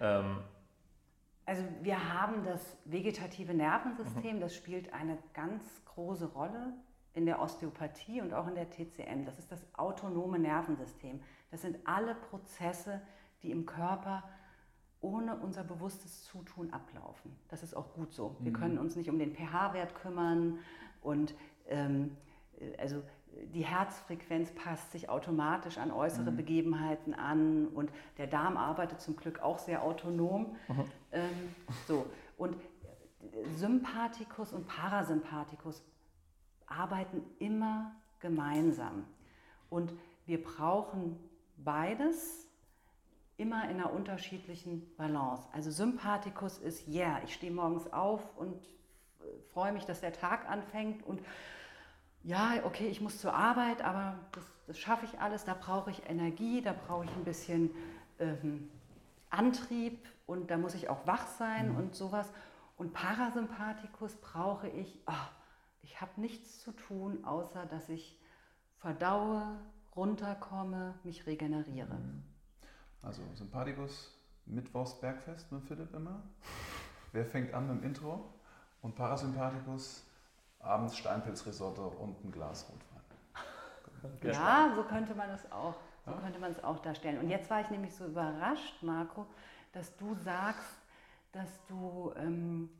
[0.00, 0.38] Ähm,
[1.44, 4.40] also wir haben das vegetative Nervensystem, mhm.
[4.40, 6.74] das spielt eine ganz große Rolle
[7.18, 9.24] in der Osteopathie und auch in der TCM.
[9.26, 11.20] Das ist das autonome Nervensystem.
[11.50, 13.00] Das sind alle Prozesse,
[13.42, 14.22] die im Körper
[15.00, 17.36] ohne unser bewusstes Zutun ablaufen.
[17.48, 18.36] Das ist auch gut so.
[18.38, 18.56] Wir mhm.
[18.56, 20.60] können uns nicht um den pH-Wert kümmern
[21.02, 21.34] und
[21.66, 22.16] ähm,
[22.78, 23.02] also
[23.52, 26.36] die Herzfrequenz passt sich automatisch an äußere mhm.
[26.36, 30.56] Begebenheiten an und der Darm arbeitet zum Glück auch sehr autonom.
[31.10, 31.54] Ähm,
[31.86, 32.06] so.
[32.36, 32.56] Und
[33.56, 35.82] Sympathikus und Parasympathikus
[36.68, 39.04] arbeiten immer gemeinsam.
[39.70, 39.92] Und
[40.26, 41.18] wir brauchen
[41.56, 42.46] beides
[43.36, 45.48] immer in einer unterschiedlichen Balance.
[45.52, 48.56] Also Sympathikus ist, ja, yeah, ich stehe morgens auf und
[49.52, 51.20] freue mich, dass der Tag anfängt und
[52.24, 56.08] ja, okay, ich muss zur Arbeit, aber das, das schaffe ich alles, da brauche ich
[56.08, 57.70] Energie, da brauche ich ein bisschen
[58.18, 58.68] ähm,
[59.30, 61.78] Antrieb und da muss ich auch wach sein mhm.
[61.78, 62.30] und sowas.
[62.76, 65.12] Und Parasympathikus brauche ich, oh,
[65.82, 68.20] ich habe nichts zu tun, außer dass ich
[68.78, 69.58] verdaue,
[69.96, 71.94] runterkomme, mich regeneriere.
[71.94, 72.22] Mhm.
[73.02, 74.14] Also Sympathikus,
[74.46, 76.22] Mittwochs Bergfest mit Philipp immer.
[77.12, 78.32] Wer fängt an mit dem Intro?
[78.82, 80.04] Und Parasympathikus,
[80.60, 82.88] abends Steinpilzrisotto und ein Glas Rotwein.
[84.22, 85.74] Ja, so könnte man es auch.
[86.04, 86.18] So ja?
[86.18, 87.18] könnte man es auch darstellen.
[87.18, 89.26] Und jetzt war ich nämlich so überrascht, Marco,
[89.72, 90.78] dass du sagst,
[91.32, 92.70] dass du ähm,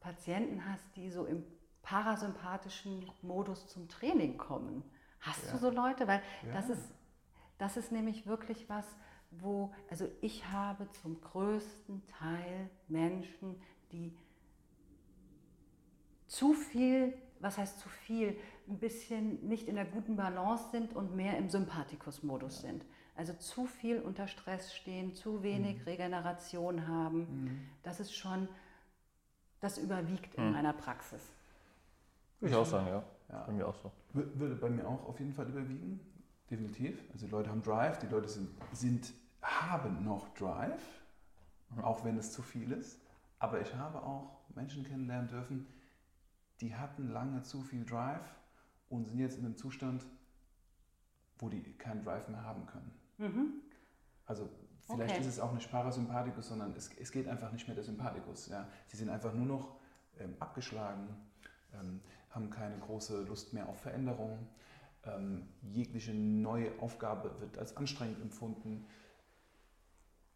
[0.00, 1.44] Patienten hast, die so im
[1.82, 4.82] parasympathischen Modus zum Training kommen.
[5.20, 5.52] Hast ja.
[5.52, 6.06] du so Leute?
[6.06, 6.52] Weil ja.
[6.52, 6.94] das, ist,
[7.58, 8.84] das ist nämlich wirklich was,
[9.30, 13.60] wo, also ich habe zum größten Teil Menschen,
[13.92, 14.16] die
[16.26, 21.16] zu viel, was heißt zu viel, ein bisschen nicht in der guten Balance sind und
[21.16, 22.84] mehr im Sympathikus-Modus sind.
[23.14, 25.84] Also zu viel unter Stress stehen, zu wenig mhm.
[25.84, 27.20] Regeneration haben.
[27.20, 27.68] Mhm.
[27.82, 28.48] Das ist schon,
[29.60, 30.52] das überwiegt in mhm.
[30.52, 31.20] meiner Praxis.
[32.40, 33.02] Würde ich auch sagen, ja.
[33.30, 33.44] ja.
[33.44, 33.92] Bei mir auch so.
[34.12, 36.00] Würde bei mir auch auf jeden Fall überwiegen,
[36.50, 37.02] definitiv.
[37.12, 40.82] Also die Leute haben Drive, die Leute sind, sind haben noch Drive,
[41.70, 41.84] mhm.
[41.84, 43.00] auch wenn es zu viel ist.
[43.38, 45.66] Aber ich habe auch Menschen kennenlernen dürfen,
[46.60, 48.36] die hatten lange zu viel Drive
[48.88, 50.04] und sind jetzt in einem Zustand,
[51.38, 52.92] wo die keinen Drive mehr haben können.
[53.18, 53.52] Mhm.
[54.26, 54.48] Also
[54.88, 55.20] vielleicht okay.
[55.20, 58.48] ist es auch nicht Parasympathikus, sondern es, es geht einfach nicht mehr der Sympathikus.
[58.48, 58.68] Ja.
[58.86, 59.76] Sie sind einfach nur noch
[60.18, 61.16] ähm, abgeschlagen,
[61.74, 64.48] ähm, haben keine große Lust mehr auf Veränderung.
[65.04, 68.86] Ähm, jegliche neue Aufgabe wird als anstrengend empfunden.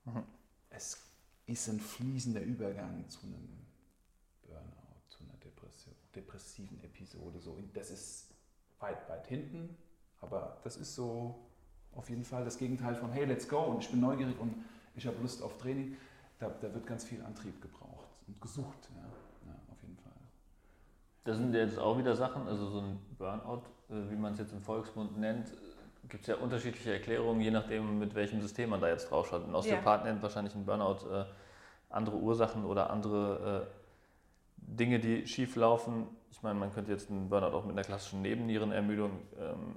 [0.05, 0.25] Mhm.
[0.71, 0.99] Es
[1.47, 3.63] ist ein fließender Übergang zu einem
[6.15, 7.41] depressiven Episode.
[7.41, 8.35] So, das ist
[8.79, 9.77] weit, weit hinten,
[10.21, 11.47] aber das ist so
[11.97, 14.55] auf jeden Fall das Gegenteil von Hey, let's go und ich bin neugierig und
[14.95, 15.97] ich habe Lust auf Training.
[16.39, 19.03] Da, da, wird ganz viel Antrieb gebraucht und gesucht, ja,
[19.47, 20.13] ja, auf jeden Fall.
[21.25, 24.53] Das sind jetzt auch wieder Sachen, also so ein Burnout, äh, wie man es jetzt
[24.53, 25.53] im Volksmund nennt,
[26.09, 29.47] gibt es ja unterschiedliche Erklärungen, je nachdem, mit welchem System man da jetzt drauf schaut.
[29.47, 30.13] Ein Osteopath ja.
[30.13, 31.25] nennt wahrscheinlich ein Burnout äh,
[31.91, 33.83] andere Ursachen oder andere äh,
[34.57, 36.07] Dinge, die schief laufen.
[36.31, 39.77] Ich meine, man könnte jetzt einen Burnout auch mit einer klassischen Nebennierenermüdung ähm,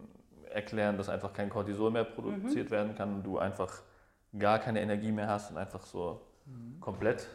[0.56, 2.72] erklären, dass einfach kein Cortisol mehr produziert mhm.
[2.72, 3.82] werden kann und du einfach
[4.38, 6.80] gar keine Energie mehr hast und einfach so mhm.
[6.80, 7.28] komplett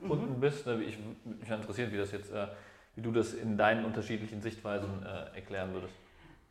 [0.00, 0.10] mhm.
[0.10, 0.66] unten bist.
[0.66, 2.48] Ne, ich, mich interessiert, wie das jetzt, äh,
[2.96, 5.94] wie du das in deinen unterschiedlichen Sichtweisen äh, erklären würdest.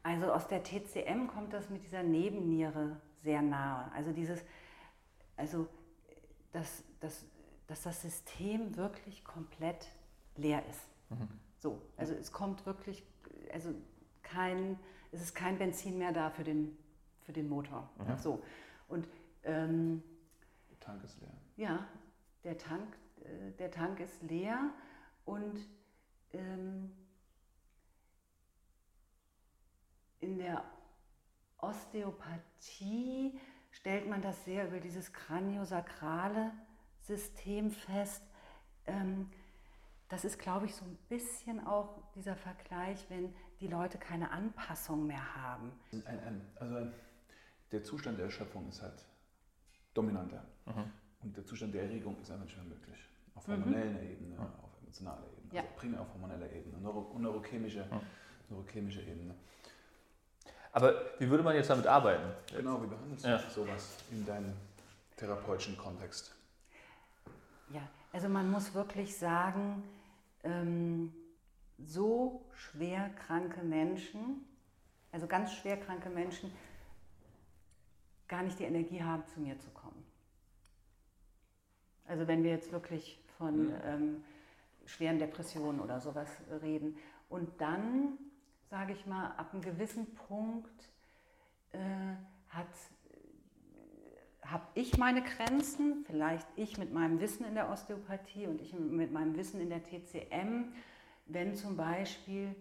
[0.02, 3.90] Also aus der TCM kommt das mit dieser Nebenniere sehr nahe.
[3.96, 4.44] Also dieses,
[5.38, 5.68] also
[6.52, 7.26] dass, dass,
[7.68, 9.88] dass das System wirklich komplett
[10.36, 10.88] leer ist.
[11.10, 11.28] Mhm.
[11.60, 13.04] So, also es kommt wirklich,
[13.54, 13.74] also
[14.22, 14.78] kein,
[15.14, 16.76] es ist kein Benzin mehr da für den,
[17.22, 17.90] für den Motor.
[17.98, 18.18] Mhm.
[18.18, 18.44] So.
[18.88, 19.08] Und
[19.44, 20.04] ähm,
[20.70, 21.34] der Tank ist leer.
[21.56, 21.88] Ja,
[22.44, 24.72] der Tank, äh, der Tank ist leer
[25.26, 25.60] und
[26.34, 26.92] ähm,
[30.20, 30.64] in der
[31.60, 33.40] Osteopathie
[33.72, 36.52] stellt man das sehr über dieses kraniosakrale
[37.02, 38.24] System fest.
[38.88, 39.30] Ähm,
[40.10, 45.08] das ist, glaube ich, so ein bisschen auch dieser Vergleich, wenn die Leute keine Anpassung
[45.08, 45.72] mehr haben.
[45.94, 46.88] Ein, ein, also
[47.72, 49.06] der Zustand der Erschöpfung ist halt
[49.94, 50.44] dominanter.
[50.66, 50.92] Mhm.
[51.22, 52.98] Und der Zustand der Erregung ist einfach nicht mehr möglich.
[53.36, 53.54] Auf mhm.
[53.54, 54.12] hormoneller mhm.
[54.12, 54.42] Ebene, mhm.
[54.42, 55.62] auf emotionaler Ebene, ja.
[55.62, 58.02] also primär auf hormoneller Ebene, neuro, neurochemische, mhm.
[58.50, 59.34] neurochemische Ebene.
[60.74, 62.34] Aber wie würde man jetzt damit arbeiten?
[62.54, 63.40] Genau, wie behandelst du ja.
[63.50, 64.54] sowas in deinem
[65.16, 66.36] therapeutischen Kontext?
[67.70, 69.84] Ja, also man muss wirklich sagen,
[70.44, 71.14] ähm,
[71.86, 74.46] so schwer kranke Menschen,
[75.12, 76.52] also ganz schwer kranke Menschen,
[78.28, 80.04] gar nicht die Energie haben, zu mir zu kommen.
[82.08, 83.74] Also wenn wir jetzt wirklich von mhm.
[83.86, 84.24] ähm,
[84.86, 86.30] schweren Depressionen oder sowas
[86.62, 86.98] reden.
[87.30, 88.18] Und dann
[88.70, 90.90] sage ich mal, ab einem gewissen Punkt
[91.72, 91.78] äh,
[94.44, 99.12] habe ich meine Grenzen, vielleicht ich mit meinem Wissen in der Osteopathie und ich mit
[99.12, 100.74] meinem Wissen in der TCM,
[101.26, 102.56] wenn zum Beispiel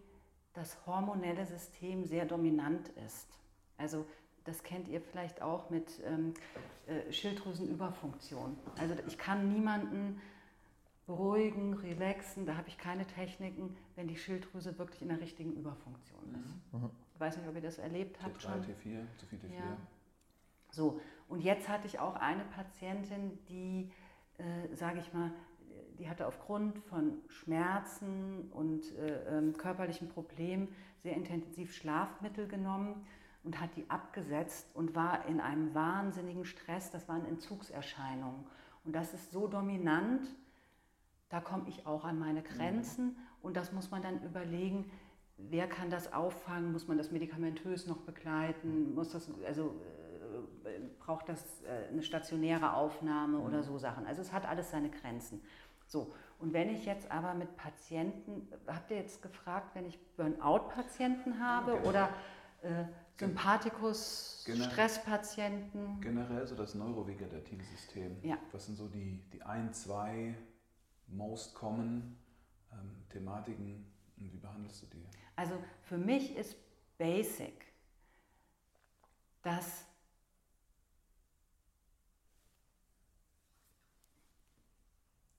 [0.55, 3.27] das hormonelle System sehr dominant ist.
[3.79, 4.07] Also
[4.45, 6.35] das kennt ihr vielleicht auch mit ähm,
[6.87, 8.57] äh, Schilddrüsenüberfunktion.
[8.79, 10.21] Also ich kann niemanden
[11.07, 16.23] beruhigen, relaxen, da habe ich keine Techniken, wenn die Schilddrüse wirklich in der richtigen Überfunktion
[16.45, 16.73] ist.
[16.73, 16.91] Mhm.
[17.15, 18.63] Ich weiß nicht, ob ihr das erlebt habt T3, schon.
[18.63, 19.55] T4, zu viel T4.
[19.55, 19.77] Ja.
[20.71, 23.91] So, und jetzt hatte ich auch eine Patientin, die,
[24.39, 25.33] äh, sage ich mal,
[26.03, 30.67] die hatte aufgrund von Schmerzen und äh, ähm, körperlichen Problemen
[31.05, 33.07] sehr intensiv Schlafmittel genommen
[33.45, 36.91] und hat die abgesetzt und war in einem wahnsinnigen Stress.
[36.91, 38.45] Das waren Entzugserscheinungen.
[38.85, 40.27] Und das ist so dominant,
[41.29, 44.91] da komme ich auch an meine Grenzen und das muss man dann überlegen,
[45.39, 49.81] wer kann das auffangen, muss man das medikamentös noch begleiten, muss das, also
[50.65, 53.63] äh, braucht das äh, eine stationäre Aufnahme oder mhm.
[53.63, 54.05] so Sachen.
[54.05, 55.41] Also es hat alles seine Grenzen.
[55.93, 61.39] So, und wenn ich jetzt aber mit Patienten, habt ihr jetzt gefragt, wenn ich Burnout-Patienten
[61.39, 61.87] habe genau.
[61.87, 62.09] oder
[62.63, 62.85] äh,
[63.19, 66.01] Sympathikus, Gener Stresspatienten?
[66.01, 68.17] Generell so das neurovegetative System.
[68.23, 68.39] Ja.
[68.53, 70.35] Was sind so die, die ein, zwei
[71.09, 72.17] most common
[72.73, 73.85] ähm, Thematiken
[74.17, 75.07] und wie behandelst du die?
[75.37, 76.57] Also für mich ist
[76.97, 77.67] Basic,
[79.43, 79.85] dass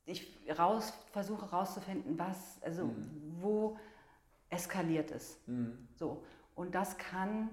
[0.06, 3.38] ich raus, versuche herauszufinden, was, also mhm.
[3.40, 3.78] wo
[4.50, 5.40] eskaliert es.
[5.48, 5.88] Mhm.
[5.96, 6.24] So.
[6.56, 7.50] Und das kann,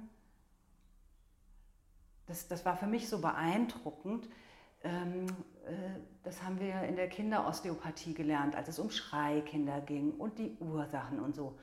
[2.26, 4.28] das, das war für mich so beeindruckend,
[4.82, 5.26] ähm,
[5.66, 10.56] äh, das haben wir in der Kinderosteopathie gelernt, als es um Schreikinder ging und die
[10.60, 11.58] Ursachen und so.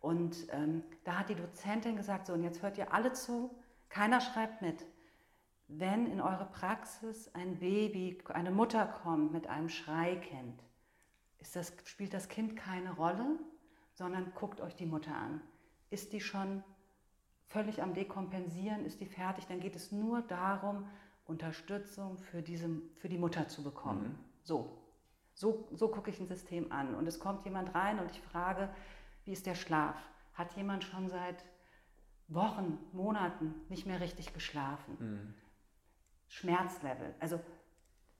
[0.00, 3.54] Und ähm, da hat die Dozentin gesagt, so und jetzt hört ihr alle zu,
[3.88, 4.84] keiner schreibt mit.
[5.68, 10.60] Wenn in eure Praxis ein Baby, eine Mutter kommt mit einem Schreikind,
[11.50, 13.38] das, spielt das Kind keine Rolle,
[13.94, 15.40] sondern guckt euch die Mutter an.
[15.90, 16.62] Ist die schon
[17.48, 20.88] völlig am Dekompensieren, ist die fertig, dann geht es nur darum,
[21.26, 24.04] Unterstützung für, diese, für die Mutter zu bekommen.
[24.04, 24.18] Mhm.
[24.42, 24.78] So.
[25.34, 26.94] So, so gucke ich ein System an.
[26.94, 28.68] Und es kommt jemand rein und ich frage,
[29.24, 29.96] wie ist der Schlaf?
[30.34, 31.44] Hat jemand schon seit
[32.28, 34.96] Wochen, Monaten nicht mehr richtig geschlafen?
[34.98, 35.34] Mhm.
[36.28, 37.14] Schmerzlevel.
[37.20, 37.40] Also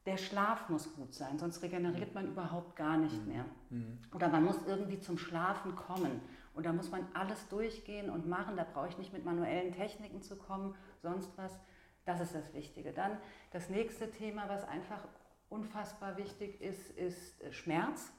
[0.07, 3.33] der Schlaf muss gut sein, sonst regeneriert man überhaupt gar nicht mhm.
[3.33, 3.45] mehr.
[3.71, 3.99] Mhm.
[4.15, 6.21] Oder man muss irgendwie zum Schlafen kommen.
[6.55, 8.57] Und da muss man alles durchgehen und machen.
[8.57, 11.59] Da brauche ich nicht mit manuellen Techniken zu kommen, sonst was.
[12.05, 12.93] Das ist das Wichtige.
[12.93, 13.17] Dann
[13.53, 15.07] das nächste Thema, was einfach
[15.49, 18.13] unfassbar wichtig ist, ist äh, Schmerz.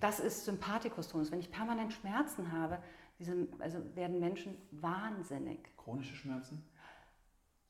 [0.00, 1.30] Das ist Sympathikustonus.
[1.30, 2.82] Wenn ich permanent Schmerzen habe,
[3.18, 5.76] diese, also werden Menschen wahnsinnig.
[5.76, 6.64] Chronische Schmerzen?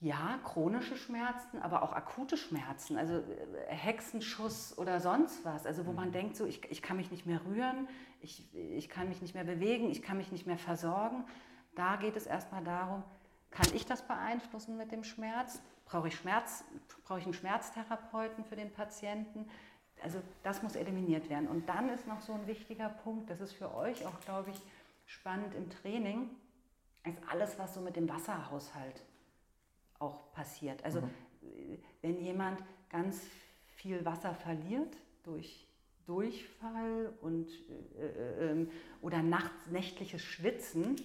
[0.02, 5.64] Ja, chronische Schmerzen, aber auch akute Schmerzen, also äh, Hexenschuss oder sonst was.
[5.64, 5.96] Also wo mhm.
[5.96, 7.86] man denkt, so ich, ich kann mich nicht mehr rühren,
[8.20, 11.24] ich, ich kann mich nicht mehr bewegen, ich kann mich nicht mehr versorgen.
[11.76, 13.04] Da geht es erstmal darum,
[13.52, 15.62] kann ich das beeinflussen mit dem Schmerz?
[15.84, 16.64] Brauche ich Schmerz,
[17.04, 19.48] brauche ich einen Schmerztherapeuten für den Patienten?
[20.02, 21.46] Also das muss eliminiert werden.
[21.46, 24.60] Und dann ist noch so ein wichtiger Punkt, das ist für euch auch, glaube ich,
[25.06, 26.28] spannend im Training,
[27.04, 29.00] ist alles, was so mit dem Wasserhaushalt
[30.02, 30.84] auch passiert.
[30.84, 31.78] Also mhm.
[32.02, 33.22] wenn jemand ganz
[33.76, 35.68] viel Wasser verliert durch
[36.06, 37.48] Durchfall und,
[37.98, 40.96] äh, äh, ähm, oder nachts, nächtliches Schwitzen,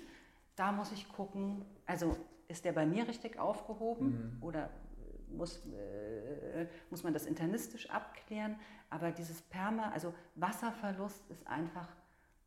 [0.56, 2.18] da muss ich gucken, also
[2.48, 4.44] ist der bei mir richtig aufgehoben mhm.
[4.44, 4.70] oder
[5.30, 8.56] muss, äh, muss man das internistisch abklären.
[8.90, 11.90] Aber dieses Perma, also Wasserverlust ist einfach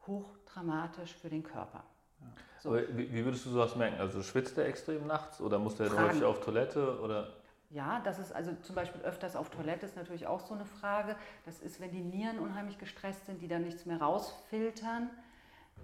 [0.06, 1.84] hochdramatisch für den Körper.
[2.20, 2.26] Ja.
[2.62, 2.74] So.
[2.74, 4.00] Wie, wie, würdest du sowas merken?
[4.00, 7.00] Also schwitzt der extrem nachts oder muss der häufig auf Toilette?
[7.00, 7.32] Oder?
[7.70, 11.16] Ja, das ist also zum Beispiel öfters auf Toilette ist natürlich auch so eine Frage.
[11.46, 15.08] Das ist, wenn die Nieren unheimlich gestresst sind, die dann nichts mehr rausfiltern.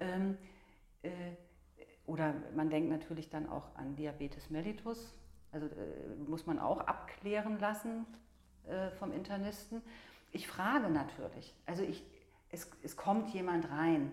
[0.01, 0.37] Ähm,
[1.03, 1.11] äh,
[2.07, 5.14] oder man denkt natürlich dann auch an Diabetes mellitus.
[5.53, 8.05] Also äh, muss man auch abklären lassen
[8.66, 9.81] äh, vom Internisten.
[10.33, 11.55] Ich frage natürlich.
[11.64, 12.05] Also ich,
[12.51, 14.11] es, es kommt jemand rein.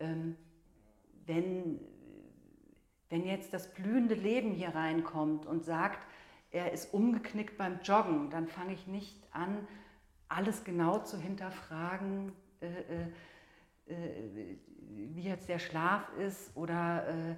[0.00, 0.36] Ähm,
[1.26, 1.80] wenn,
[3.10, 6.06] wenn jetzt das blühende Leben hier reinkommt und sagt,
[6.50, 9.68] er ist umgeknickt beim Joggen, dann fange ich nicht an,
[10.28, 12.32] alles genau zu hinterfragen.
[12.60, 14.58] Äh, äh, äh,
[15.12, 17.36] wie jetzt der Schlaf ist oder äh,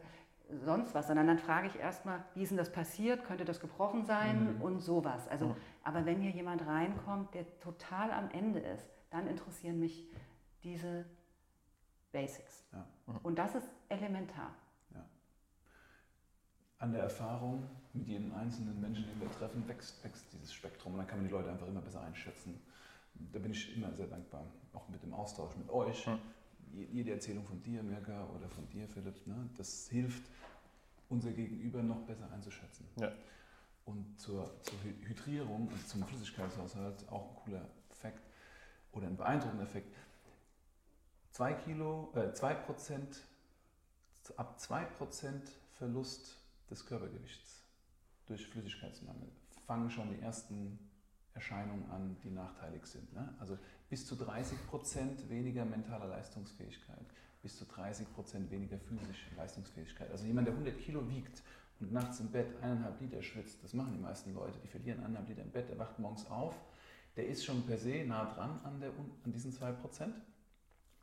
[0.64, 4.04] sonst was, sondern dann frage ich erstmal, wie ist denn das passiert, könnte das gebrochen
[4.04, 4.62] sein mhm.
[4.62, 5.28] und sowas.
[5.28, 5.56] Also, mhm.
[5.82, 10.08] Aber wenn hier jemand reinkommt, der total am Ende ist, dann interessieren mich
[10.62, 11.04] diese
[12.12, 12.64] Basics.
[12.72, 12.86] Ja.
[13.06, 13.18] Mhm.
[13.22, 14.54] Und das ist elementar.
[16.82, 17.62] An der Erfahrung
[17.92, 20.92] mit jedem einzelnen Menschen, den wir treffen, wächst, wächst dieses Spektrum.
[20.92, 22.60] Und dann kann man die Leute einfach immer besser einschätzen.
[23.32, 26.06] Da bin ich immer sehr dankbar, auch mit dem Austausch mit euch.
[26.06, 26.18] Mhm
[26.72, 30.22] jede Erzählung von dir, Mirka, oder von dir, Philipp, ne, das hilft,
[31.08, 32.86] unser Gegenüber noch besser einzuschätzen.
[32.96, 33.12] Ja.
[33.84, 38.22] Und zur, zur Hydrierung und zum Flüssigkeitshaushalt auch ein cooler Effekt
[38.92, 39.94] oder ein beeindruckender Effekt.
[41.30, 43.20] Zwei Kilo, äh, zwei Prozent,
[44.36, 46.38] ab 2% Verlust
[46.72, 47.62] des Körpergewichts
[48.26, 49.28] durch Flüssigkeitsmangel
[49.66, 50.78] fangen schon die ersten
[51.34, 53.12] Erscheinungen an, die nachteilig sind.
[53.14, 53.34] Ne?
[53.38, 53.58] Also
[53.88, 57.06] bis zu 30 Prozent weniger mentaler Leistungsfähigkeit,
[57.42, 60.10] bis zu 30 Prozent weniger physische Leistungsfähigkeit.
[60.10, 61.42] Also jemand, der 100 Kilo wiegt
[61.80, 65.28] und nachts im Bett eineinhalb Liter schwitzt, das machen die meisten Leute, die verlieren eineinhalb
[65.28, 66.54] Liter im Bett, der wacht morgens auf,
[67.16, 68.90] der ist schon per se nah dran an, der,
[69.24, 70.14] an diesen 2 Prozent.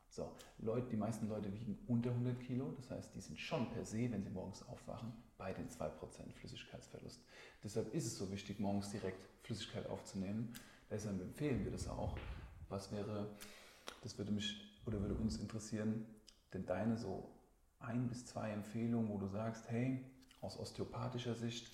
[0.09, 3.85] So, Leute, die meisten Leute wiegen unter 100 Kilo, das heißt, die sind schon per
[3.85, 5.91] se, wenn sie morgens aufwachen, bei den 2%
[6.33, 7.21] Flüssigkeitsverlust.
[7.63, 10.53] Deshalb ist es so wichtig, morgens direkt Flüssigkeit aufzunehmen.
[10.89, 12.17] Deshalb empfehlen wir das auch,
[12.69, 13.29] was wäre,
[14.01, 16.05] das würde mich oder würde uns interessieren,
[16.53, 17.29] denn deine so
[17.79, 20.03] ein bis zwei Empfehlungen, wo du sagst, hey,
[20.41, 21.71] aus osteopathischer Sicht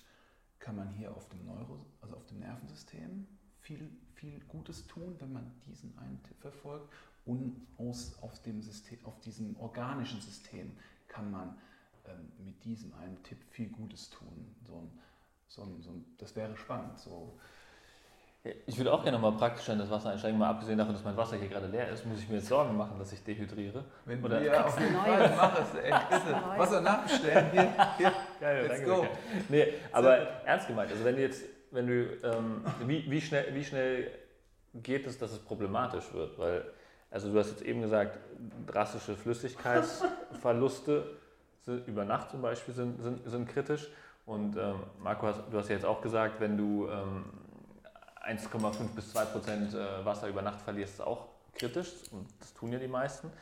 [0.58, 3.26] kann man hier auf dem Neuro, also auf dem Nervensystem
[3.60, 6.92] viel, viel Gutes tun, wenn man diesen einen Tipp verfolgt.
[7.26, 10.76] Und aus, auf, dem System, auf diesem organischen System
[11.08, 11.58] kann man
[12.06, 14.54] ähm, mit diesem einen Tipp viel Gutes tun.
[14.64, 14.90] So ein,
[15.48, 16.98] so ein, so ein, das wäre spannend.
[16.98, 17.38] So,
[18.66, 21.16] ich würde auch gerne mal praktisch in das Wasser einsteigen, mal abgesehen davon, dass mein
[21.16, 23.84] Wasser hier gerade leer ist, muss ich mir jetzt Sorgen machen, dass ich dehydriere.
[24.04, 26.58] Wenn Oder du ja, auf jeden Fall mach es, ey, bitte.
[26.58, 29.02] Wasser nachbestellen, hier, hier, Geil, let's danke, go.
[29.02, 29.18] Danke.
[29.48, 33.64] Nee, aber ernst gemeint, also wenn du jetzt, wenn du, ähm, wie, wie, schnell, wie
[33.64, 34.10] schnell
[34.74, 36.38] geht es, dass es problematisch wird?
[36.38, 36.64] Weil,
[37.16, 38.18] also du hast jetzt eben gesagt,
[38.66, 41.16] drastische Flüssigkeitsverluste
[41.86, 43.88] über Nacht zum Beispiel sind, sind, sind kritisch.
[44.26, 47.24] Und ähm, Marco, hast, du hast ja jetzt auch gesagt, wenn du ähm,
[48.22, 52.72] 1,5 bis 2 Prozent äh, Wasser über Nacht verlierst, ist auch kritisch und das tun
[52.72, 53.32] ja die meisten.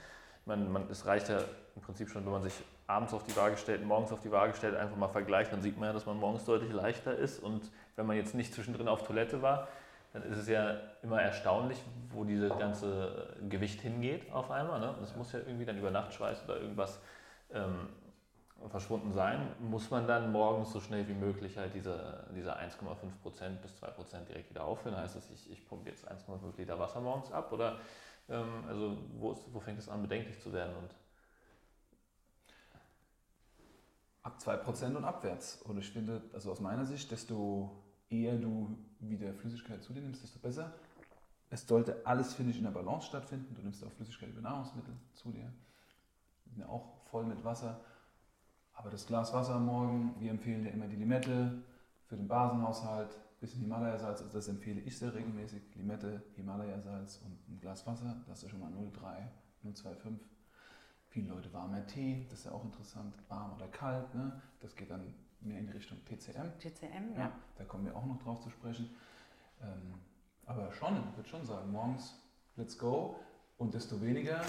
[0.46, 1.40] Man, man, es reicht ja
[1.74, 2.54] im Prinzip schon, wenn man sich
[2.86, 5.78] abends auf die Waage stellt, morgens auf die Waage stellt, einfach mal vergleicht, dann sieht
[5.78, 9.04] man ja, dass man morgens deutlich leichter ist und wenn man jetzt nicht zwischendrin auf
[9.04, 9.66] Toilette war,
[10.14, 14.78] dann ist es ja immer erstaunlich, wo dieses ganze Gewicht hingeht auf einmal.
[14.78, 14.94] Ne?
[15.00, 17.00] Das muss ja irgendwie dann über Nachtschweiß oder irgendwas
[17.52, 17.88] ähm,
[18.68, 23.82] verschwunden sein, muss man dann morgens so schnell wie möglich halt diese, diese 1,5% bis
[23.82, 24.96] 2% direkt wieder auffüllen.
[24.96, 27.78] Heißt das, ich, ich pumpe jetzt 1,5 Liter Wasser morgens ab oder
[28.28, 30.74] ähm, also wo, ist, wo fängt es an, bedenklich zu werden?
[30.76, 30.94] Und
[34.22, 35.60] Ab 2% und abwärts.
[35.62, 37.83] Und ich finde, also aus meiner Sicht, desto
[38.22, 40.74] eher du wieder Flüssigkeit zu dir nimmst, desto besser.
[41.50, 43.54] Es sollte alles, finde ich, in der Balance stattfinden.
[43.54, 45.52] Du nimmst auch Flüssigkeit über Nahrungsmittel zu dir.
[46.46, 47.80] Die sind auch voll mit Wasser.
[48.72, 51.62] Aber das Glas Wasser am Morgen, wir empfehlen ja immer die Limette
[52.06, 55.62] für den Basenhaushalt, bisschen Himalaya-Salz, also das empfehle ich sehr regelmäßig.
[55.74, 59.28] Limette, Himalaya-Salz und ein Glas Wasser, das ist schon mal 0,3,
[59.64, 60.18] 0,25.
[61.08, 64.12] Viele Leute warmer Tee, das ist ja auch interessant, warm oder kalt.
[64.14, 64.40] Ne?
[64.60, 66.58] Das geht dann mehr in Richtung TCM.
[66.58, 67.18] TCM, ja.
[67.18, 68.94] Ja, da kommen wir auch noch drauf zu sprechen.
[69.62, 69.94] Ähm,
[70.46, 72.14] aber schon, ich würde schon sagen, morgens
[72.56, 73.18] let's go
[73.58, 74.44] und desto weniger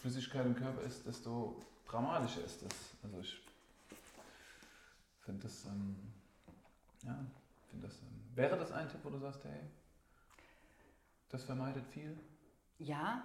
[0.00, 2.74] Flüssigkeit im Körper ist, desto dramatischer ist das.
[3.02, 3.40] Also ich
[5.20, 5.96] finde das, ähm,
[7.02, 7.24] ja,
[7.70, 9.60] finde das, ähm, wäre das ein Tipp, wo du sagst, hey,
[11.30, 12.16] das vermeidet viel?
[12.78, 13.24] Ja,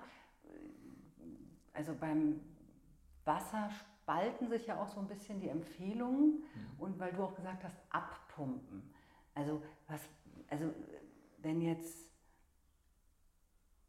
[1.73, 2.41] also beim
[3.25, 3.69] Wasser
[4.09, 6.43] spalten sich ja auch so ein bisschen die Empfehlungen
[6.79, 8.81] und weil du auch gesagt hast, abpumpen.
[9.35, 10.01] Also was,
[10.49, 10.73] also
[11.37, 11.95] wenn jetzt,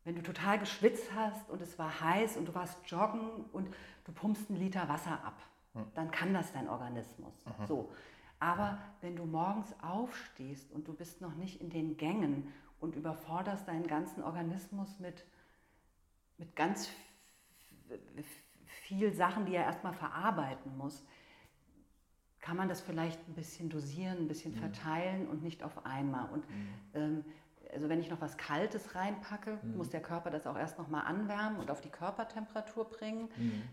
[0.04, 4.12] wenn du total geschwitzt hast und es war heiß und du warst joggen und du
[4.12, 5.40] pumpst einen Liter Wasser ab,
[5.94, 7.32] dann kann das dein Organismus.
[7.66, 7.90] So.
[8.40, 13.66] Aber wenn du morgens aufstehst und du bist noch nicht in den Gängen und überforderst
[13.66, 15.24] deinen ganzen Organismus mit,
[16.36, 16.90] mit ganz
[18.90, 21.04] viel Sachen, die er erstmal verarbeiten muss,
[22.40, 26.28] kann man das vielleicht ein bisschen dosieren, ein bisschen verteilen und nicht auf einmal.
[26.30, 26.44] Und
[26.94, 27.24] ähm,
[27.72, 31.02] also wenn ich noch was Kaltes reinpacke, muss der Körper das auch erst noch mal
[31.02, 33.28] anwärmen und auf die Körpertemperatur bringen.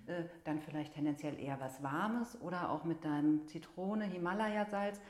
[0.06, 5.02] Äh, dann vielleicht tendenziell eher was Warmes oder auch mit deinem Zitrone, Himalaya-Salz.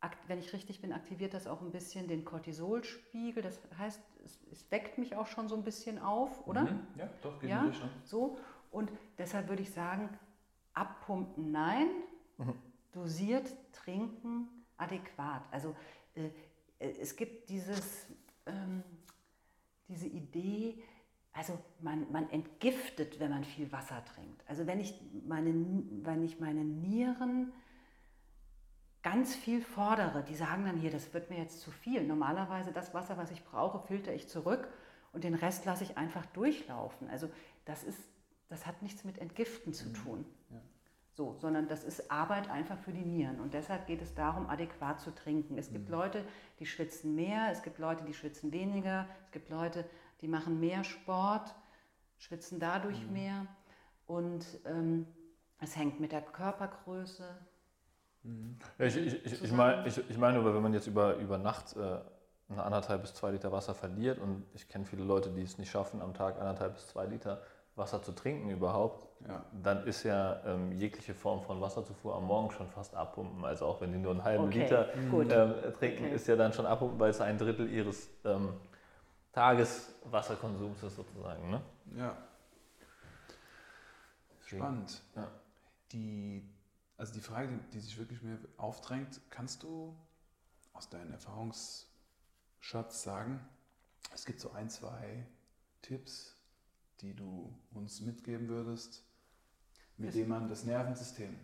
[0.00, 3.42] Akt- Wenn ich richtig bin, aktiviert das auch ein bisschen den Cortisolspiegel.
[3.42, 6.62] Das heißt, es, es weckt mich auch schon so ein bisschen auf, oder?
[6.64, 6.80] Mhm.
[6.96, 7.88] Ja, doch, geht Ja, Richtung.
[8.02, 8.36] so.
[8.74, 10.08] Und deshalb würde ich sagen,
[10.72, 11.86] abpumpen nein,
[12.92, 15.42] dosiert trinken adäquat.
[15.52, 15.76] Also
[16.14, 16.26] äh,
[16.80, 18.06] äh, es gibt dieses,
[18.46, 18.82] ähm,
[19.88, 20.82] diese Idee,
[21.32, 24.42] also man, man entgiftet, wenn man viel Wasser trinkt.
[24.48, 25.52] Also wenn ich meine,
[26.02, 27.52] wenn ich meine Nieren
[29.02, 32.04] ganz viel fordere, die sagen dann hier, das wird mir jetzt zu viel.
[32.04, 34.68] Normalerweise das Wasser, was ich brauche, filter ich zurück
[35.12, 37.08] und den Rest lasse ich einfach durchlaufen.
[37.10, 37.30] Also
[37.64, 37.98] das ist,
[38.54, 40.24] das hat nichts mit Entgiften zu tun.
[40.48, 40.60] Ja.
[41.14, 43.40] So, sondern das ist Arbeit einfach für die Nieren.
[43.40, 45.58] Und deshalb geht es darum, adäquat zu trinken.
[45.58, 46.24] Es gibt Leute,
[46.60, 49.84] die schwitzen mehr, es gibt Leute, die schwitzen weniger, es gibt Leute,
[50.20, 51.52] die machen mehr Sport,
[52.16, 53.46] schwitzen dadurch mehr.
[54.06, 55.06] Und ähm,
[55.60, 57.24] es hängt mit der Körpergröße.
[58.78, 61.38] Ja, ich, ich, ich, ich meine, ich, ich meine, aber wenn man jetzt über, über
[61.38, 61.98] Nacht äh,
[62.48, 65.72] eine anderthalb bis zwei Liter Wasser verliert und ich kenne viele Leute, die es nicht
[65.72, 67.42] schaffen, am Tag anderthalb bis zwei Liter
[67.76, 69.44] Wasser zu trinken überhaupt, Ja.
[69.52, 73.44] dann ist ja ähm, jegliche Form von Wasserzufuhr am Morgen schon fast abpumpen.
[73.44, 76.14] Also auch wenn die nur einen halben Okay, Liter ähm, trinken, Okay.
[76.14, 78.54] ist ja dann schon abpumpen, weil es ein Drittel ihres ähm,
[79.32, 81.50] Tageswasserkonsums ist sozusagen.
[81.50, 81.60] Ne?
[81.96, 82.16] Ja.
[84.46, 85.02] Spannend.
[85.16, 85.28] Ja.
[85.92, 86.48] Die,
[86.96, 89.96] also die Frage, die, die sich wirklich mir aufdrängt, kannst du
[90.74, 93.40] aus deinem Erfahrungsschatz sagen,
[94.12, 95.26] es gibt so ein, zwei
[95.82, 96.33] Tipps,
[97.04, 99.04] die du uns mitgeben würdest,
[99.98, 101.36] mit Das- denen man das Nervensystem,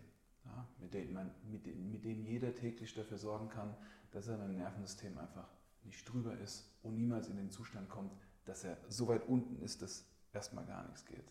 [0.46, 3.76] ja, mit, dem man, mit, dem, mit dem jeder täglich dafür sorgen kann,
[4.10, 5.48] dass er beim Nervensystem einfach
[5.84, 8.12] nicht drüber ist und niemals in den Zustand kommt,
[8.46, 11.30] dass er so weit unten ist, dass erstmal gar nichts geht.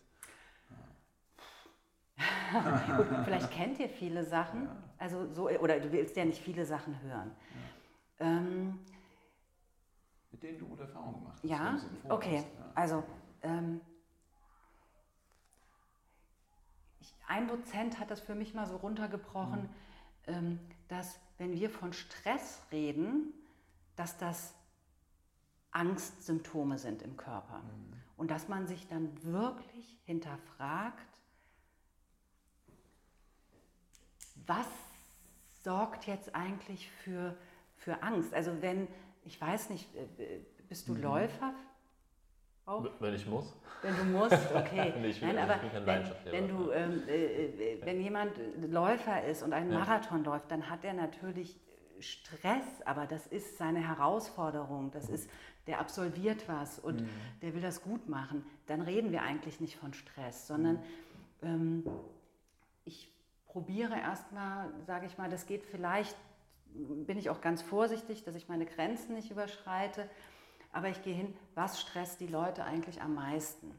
[2.96, 4.76] Gut, vielleicht kennt ihr viele Sachen, Ja.
[4.98, 7.30] also so, oder du willst ja nicht viele Sachen hören.
[8.18, 8.78] Ähm,
[10.30, 11.44] Mit denen du gute Erfahrungen gemacht hast.
[11.48, 12.36] Ja, okay.
[12.58, 12.72] ja.
[12.74, 13.02] Also
[13.42, 13.80] ähm,
[17.00, 19.68] ich, ein Dozent hat das für mich mal so runtergebrochen,
[20.26, 20.58] ähm,
[20.88, 23.32] dass wenn wir von Stress reden,
[23.94, 24.52] dass das
[25.70, 27.62] Angstsymptome sind im Körper.
[28.16, 31.06] Und dass man sich dann wirklich hinterfragt,
[34.46, 34.66] was
[35.62, 37.36] sorgt jetzt eigentlich für,
[37.76, 38.34] für Angst?
[38.34, 38.88] Also wenn,
[39.24, 41.54] ich weiß nicht, äh, bist du Läufer?
[42.70, 42.86] Auch?
[43.00, 43.52] Wenn ich muss.
[43.82, 44.92] Wenn du musst, okay.
[45.00, 48.32] Nee, ich Nein, ich aber bin kein wenn, wenn du, ähm, äh, äh, wenn jemand
[48.68, 49.80] Läufer ist und einen Ja.
[49.80, 51.58] Marathon läuft, dann hat er natürlich
[51.98, 54.92] Stress, aber das ist seine Herausforderung.
[54.92, 55.28] Das ist,
[55.66, 57.04] der absolviert was und
[57.42, 58.44] der will das gut machen.
[58.66, 60.82] Dann reden wir eigentlich nicht von Stress, sondern
[61.42, 61.84] ähm,
[62.84, 63.12] ich
[63.46, 66.16] probiere erstmal, sage ich mal, das geht vielleicht,
[66.72, 70.08] bin ich auch ganz vorsichtig, dass ich meine Grenzen nicht überschreite.
[70.72, 73.72] Aber ich gehe hin, was stresst die Leute eigentlich am meisten?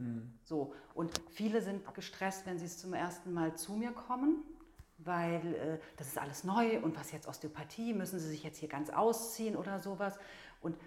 [0.43, 0.73] So.
[0.93, 4.43] Und viele sind gestresst, wenn sie es zum ersten Mal zu mir kommen,
[4.97, 8.69] weil äh, das ist alles neu und was jetzt Osteopathie, müssen sie sich jetzt hier
[8.69, 10.19] ganz ausziehen oder sowas.
[10.61, 10.77] Und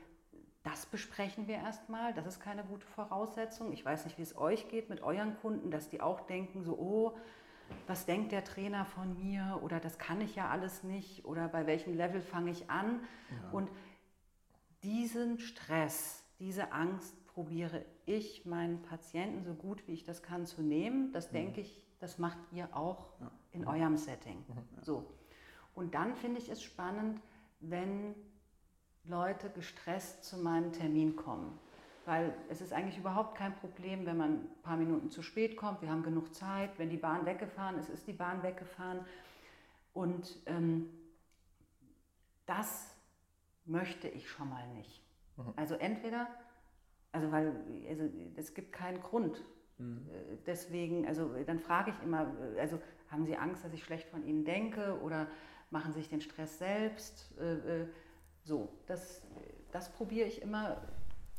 [0.62, 2.14] das besprechen wir erstmal.
[2.14, 3.72] Das ist keine gute Voraussetzung.
[3.72, 6.78] Ich weiß nicht, wie es euch geht mit euren Kunden, dass die auch denken, so,
[6.78, 7.16] oh,
[7.86, 9.61] was denkt der Trainer von mir?
[9.62, 11.24] Oder das kann ich ja alles nicht.
[11.24, 13.00] Oder bei welchem Level fange ich an?
[13.52, 13.70] Und
[14.85, 20.62] diesen Stress, diese Angst probiere ich meinen Patienten so gut wie ich das kann zu
[20.62, 21.11] nehmen.
[21.12, 23.09] Das denke ich, das macht ihr auch
[23.51, 24.45] in eurem Setting.
[24.82, 25.11] So.
[25.74, 27.20] Und dann finde ich es spannend,
[27.61, 28.14] wenn
[29.05, 31.59] Leute gestresst zu meinem Termin kommen.
[32.05, 35.80] Weil es ist eigentlich überhaupt kein Problem, wenn man ein paar Minuten zu spät kommt.
[35.80, 36.78] Wir haben genug Zeit.
[36.78, 39.01] Wenn die Bahn weggefahren ist, ist die Bahn weggefahren.
[39.95, 40.91] Und ähm,
[42.45, 42.93] das
[43.64, 45.02] möchte ich schon mal nicht.
[45.36, 45.52] Mhm.
[45.56, 46.28] Also entweder,
[47.12, 47.52] also weil
[47.88, 48.04] also
[48.36, 49.44] es gibt keinen Grund.
[49.78, 50.08] Mhm.
[50.08, 54.08] Äh, deswegen, also dann frage ich immer, äh, also haben Sie Angst, dass ich schlecht
[54.08, 55.28] von Ihnen denke oder
[55.70, 57.36] machen Sie sich den Stress selbst?
[57.38, 57.86] Äh,
[58.44, 59.22] so, das,
[59.72, 60.82] das probiere ich immer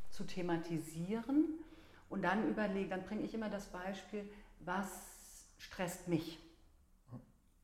[0.10, 1.60] zu thematisieren
[2.10, 4.28] und dann überlege, dann bringe ich immer das Beispiel,
[4.60, 6.40] was stresst mich,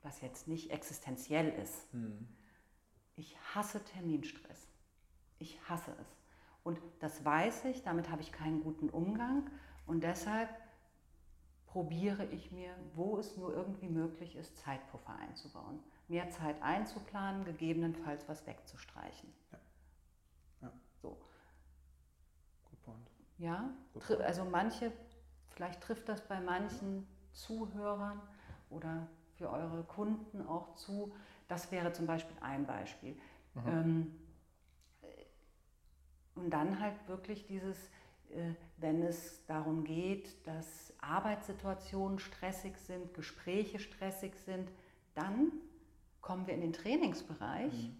[0.03, 1.93] was jetzt nicht existenziell ist.
[1.93, 2.27] Mhm.
[3.21, 4.67] Ich hasse Terminstress.
[5.37, 6.07] Ich hasse es.
[6.63, 9.47] Und das weiß ich, damit habe ich keinen guten Umgang
[9.85, 10.49] und deshalb
[11.67, 15.83] probiere ich mir, wo es nur irgendwie möglich ist, Zeitpuffer einzubauen.
[16.07, 19.31] Mehr Zeit einzuplanen, gegebenenfalls was wegzustreichen.
[19.51, 19.59] Ja.
[20.63, 20.71] ja.
[21.03, 21.21] So.
[22.71, 23.11] Good point.
[23.37, 24.21] Ja, Good point.
[24.21, 24.91] also manche,
[25.49, 28.19] vielleicht trifft das bei manchen Zuhörern
[28.71, 31.13] oder für eure Kunden auch zu.
[31.51, 33.19] Das wäre zum Beispiel ein Beispiel.
[33.55, 33.67] Mhm.
[33.67, 34.15] Ähm,
[36.35, 37.77] und dann halt wirklich dieses,
[38.29, 44.71] äh, wenn es darum geht, dass Arbeitssituationen stressig sind, Gespräche stressig sind,
[45.13, 45.51] dann
[46.21, 47.89] kommen wir in den Trainingsbereich.
[47.89, 47.97] Mhm.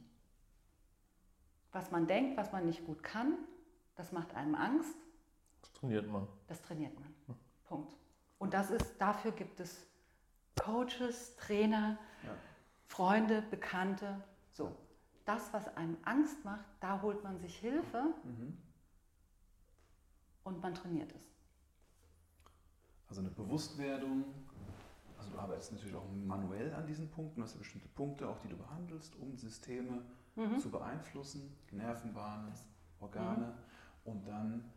[1.73, 3.33] Was man denkt, was man nicht gut kann,
[3.95, 4.95] das macht einem Angst.
[5.61, 6.25] Das trainiert man.
[6.47, 7.13] Das trainiert man.
[7.27, 7.35] Mhm.
[7.65, 7.97] Punkt.
[8.39, 9.85] Und das ist, dafür gibt es
[10.55, 12.33] Coaches, Trainer, ja.
[12.91, 14.23] Freunde, Bekannte.
[14.53, 14.75] So.
[15.25, 18.13] Das, was einem Angst macht, da holt man sich Hilfe.
[18.23, 18.57] Mhm
[20.43, 21.21] und man trainiert es.
[23.07, 24.25] Also eine Bewusstwerdung,
[25.17, 28.39] also du arbeitest natürlich auch manuell an diesen Punkten, du hast ja bestimmte Punkte, auch
[28.39, 30.01] die du behandelst, um Systeme
[30.35, 30.59] mhm.
[30.59, 32.53] zu beeinflussen, Nervenbahnen,
[32.99, 34.11] Organe mhm.
[34.11, 34.71] und dann,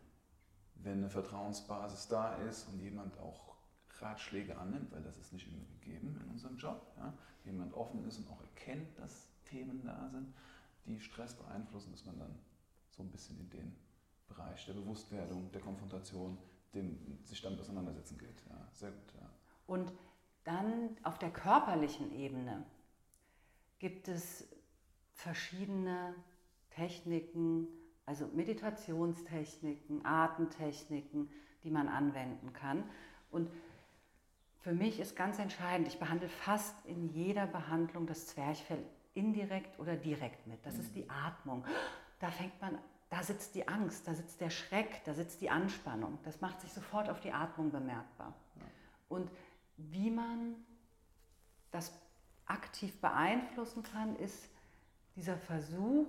[0.75, 3.54] wenn eine Vertrauensbasis da ist und jemand auch
[4.01, 7.13] Ratschläge annimmt, weil das ist nicht immer gegeben in unserem Job, ja,
[7.45, 10.33] jemand offen ist und auch erkennt, dass Themen da sind,
[10.85, 12.35] die Stress beeinflussen, dass man dann
[12.89, 13.75] so ein bisschen in den
[14.27, 16.37] Bereich der Bewusstwerdung, der Konfrontation,
[16.73, 18.43] dem sich damit auseinandersetzen geht.
[18.49, 19.13] Ja, sehr gut.
[19.19, 19.29] Ja.
[19.67, 19.93] Und
[20.43, 22.65] dann auf der körperlichen Ebene
[23.79, 24.47] gibt es
[25.13, 26.13] verschiedene
[26.69, 27.67] Techniken,
[28.05, 31.29] also Meditationstechniken, Atemtechniken,
[31.63, 32.83] die man anwenden kann.
[33.31, 33.49] Und
[34.65, 39.95] für mich ist ganz entscheidend, ich behandle fast in jeder Behandlung das Zwerchfell indirekt oder
[39.95, 40.65] direkt mit.
[40.65, 41.63] Das ist die Atmung.
[42.19, 42.79] Da fängt man
[43.11, 46.17] da sitzt die Angst, da sitzt der Schreck, da sitzt die Anspannung.
[46.23, 48.33] Das macht sich sofort auf die Atmung bemerkbar.
[49.07, 49.29] Und
[49.77, 50.55] wie man
[51.69, 51.93] das
[52.47, 54.49] aktiv beeinflussen kann, ist
[55.15, 56.07] dieser Versuch,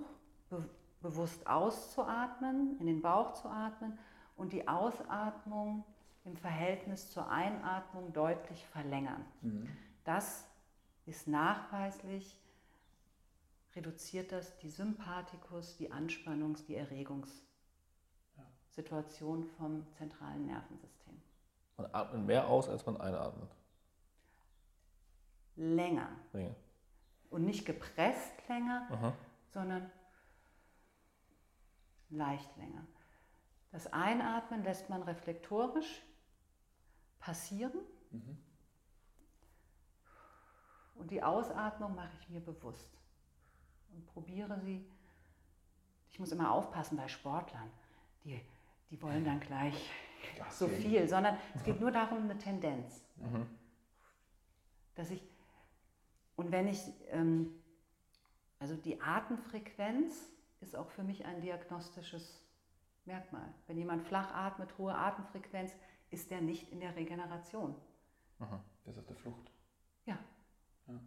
[0.49, 0.67] be
[1.03, 3.99] bewusst auszuatmen, in den Bauch zu atmen
[4.35, 5.85] und die Ausatmung
[6.27, 9.25] im Verhältnis zur Einatmung deutlich verlängern.
[9.41, 9.67] Mhm.
[10.03, 10.45] Das
[11.05, 12.39] ist nachweislich
[13.75, 21.19] reduziert das die Sympathikus, die Anspannungs-, die Erregungssituation vom zentralen Nervensystem.
[21.77, 23.49] Man atmet mehr aus, als man einatmet.
[25.55, 26.09] Länger.
[26.33, 26.55] länger.
[27.29, 29.13] Und nicht gepresst länger, Aha.
[29.49, 29.89] sondern
[32.09, 32.85] leicht länger.
[33.71, 36.01] Das Einatmen lässt man reflektorisch
[37.19, 37.79] passieren.
[38.11, 38.37] Mhm.
[40.95, 42.89] Und die Ausatmung mache ich mir bewusst
[43.93, 44.85] und probiere sie.
[46.09, 47.69] Ich muss immer aufpassen bei Sportlern,
[48.23, 48.41] die,
[48.89, 49.89] die wollen dann gleich
[50.37, 53.03] das so viel, sondern es geht nur darum, eine Tendenz.
[53.17, 53.47] Mhm.
[54.95, 55.21] Dass ich,
[56.35, 57.53] und wenn ich, ähm,
[58.59, 62.41] also die Atemfrequenz ist auch für mich ein diagnostisches
[63.05, 63.53] Merkmal.
[63.67, 65.71] Wenn jemand flach atmet, hohe Atemfrequenz,
[66.09, 67.75] ist der nicht in der Regeneration.
[68.39, 69.51] Aha, der ist auf der Flucht.
[70.05, 70.17] Ja.
[70.87, 70.99] ja.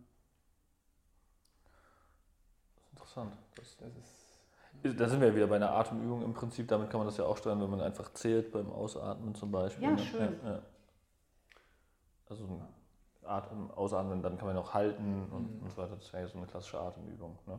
[2.93, 3.37] Interessant.
[3.55, 6.69] Das, das ist, da sind wir wieder bei einer Atemübung im Prinzip.
[6.69, 9.85] Damit kann man das ja auch steuern, wenn man einfach zählt beim Ausatmen zum Beispiel.
[9.85, 10.41] Ja, schön.
[10.43, 10.63] Ja, ja.
[12.29, 12.63] Also
[13.25, 15.63] Atem, Ausatmen, dann kann man auch halten und, mhm.
[15.63, 15.97] und so weiter.
[15.97, 17.39] Das wäre ja so eine klassische Atemübung.
[17.47, 17.59] Ne?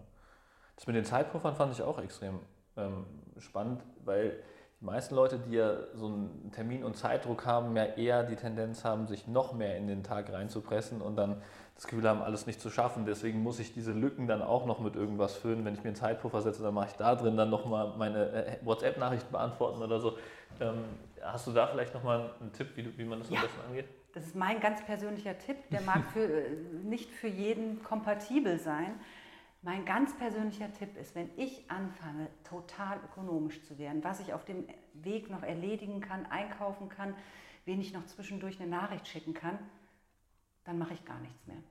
[0.75, 2.39] Das mit den Zeitpuffern fand ich auch extrem
[2.77, 3.05] ähm,
[3.37, 4.41] spannend, weil
[4.81, 8.83] die meisten Leute, die ja so einen Termin- und Zeitdruck haben, ja eher die Tendenz
[8.83, 11.39] haben, sich noch mehr in den Tag reinzupressen und dann
[11.75, 13.05] das Gefühl haben, alles nicht zu schaffen.
[13.05, 15.63] Deswegen muss ich diese Lücken dann auch noch mit irgendwas füllen.
[15.65, 18.57] Wenn ich mir einen Zeitpuffer setze, dann mache ich da drin dann nochmal meine äh,
[18.63, 20.17] WhatsApp-Nachrichten beantworten oder so.
[20.59, 20.83] Ähm,
[21.21, 23.85] hast du da vielleicht nochmal einen Tipp, wie, wie man das am besten angeht?
[24.13, 26.49] das ist mein ganz persönlicher Tipp, der mag für, äh,
[26.83, 28.99] nicht für jeden kompatibel sein.
[29.63, 34.43] Mein ganz persönlicher Tipp ist, wenn ich anfange, total ökonomisch zu werden, was ich auf
[34.43, 37.15] dem Weg noch erledigen kann, einkaufen kann,
[37.65, 39.59] wen ich noch zwischendurch eine Nachricht schicken kann,
[40.63, 41.61] dann mache ich gar nichts mehr.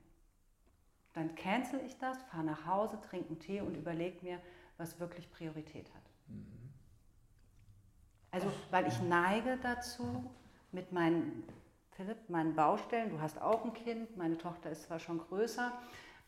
[1.14, 4.41] Dann cancel ich das, fahre nach Hause, trinke einen Tee und überlege mir,
[4.78, 6.03] was wirklich Priorität hat.
[6.28, 6.70] Mhm.
[8.30, 10.30] Also, weil ich neige dazu,
[10.70, 11.43] mit meinen,
[11.97, 15.72] Philipp, meinen Baustellen, du hast auch ein Kind, meine Tochter ist zwar schon größer,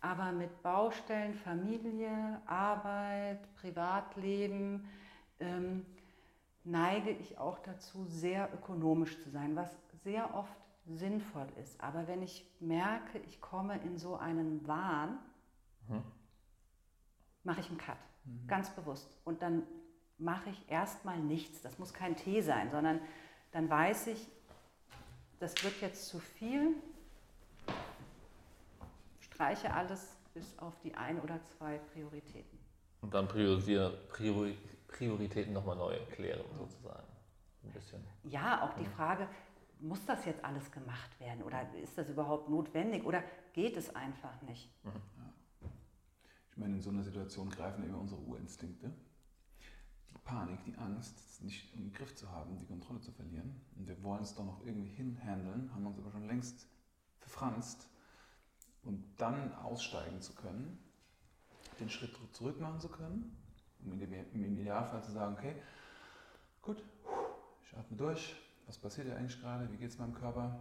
[0.02, 4.88] aber mit Baustellen, Familie, Arbeit, Privatleben
[5.38, 5.86] ähm,
[6.64, 9.70] neige ich auch dazu, sehr ökonomisch zu sein, was
[10.02, 10.52] sehr oft
[10.86, 11.80] sinnvoll ist.
[11.80, 15.18] Aber wenn ich merke, ich komme in so einen Wahn,
[15.88, 16.02] mhm.
[17.44, 18.48] mache ich einen Cut, mhm.
[18.48, 19.16] ganz bewusst.
[19.24, 19.62] Und dann
[20.18, 21.62] mache ich erstmal nichts.
[21.62, 23.00] Das muss kein Tee sein, sondern
[23.52, 24.28] dann weiß ich,
[25.38, 26.74] das wird jetzt zu viel
[29.32, 32.58] streiche alles bis auf die ein oder zwei Prioritäten.
[33.00, 34.56] Und dann priorisiere, Priori,
[34.86, 37.06] Prioritäten nochmal neu klären, sozusagen.
[37.64, 38.04] Ein bisschen.
[38.24, 39.28] Ja, auch die Frage,
[39.80, 43.22] muss das jetzt alles gemacht werden oder ist das überhaupt notwendig oder
[43.52, 44.70] geht es einfach nicht?
[44.84, 44.90] Mhm.
[44.90, 45.68] Ja.
[46.50, 48.92] Ich meine, in so einer Situation greifen eben unsere Urinstinkte.
[50.10, 53.60] Die Panik, die Angst, nicht im Griff zu haben, die Kontrolle zu verlieren.
[53.76, 56.68] Und wir wollen es doch noch irgendwie hinhandeln, haben uns aber schon längst
[57.18, 57.88] verfranst
[58.84, 60.78] und dann aussteigen zu können,
[61.80, 63.36] den Schritt zurück machen zu können,
[63.84, 65.54] um im Idealfall zu sagen, okay,
[66.60, 66.82] gut,
[67.64, 70.60] ich atme durch, was passiert hier eigentlich gerade, wie geht es meinem Körper?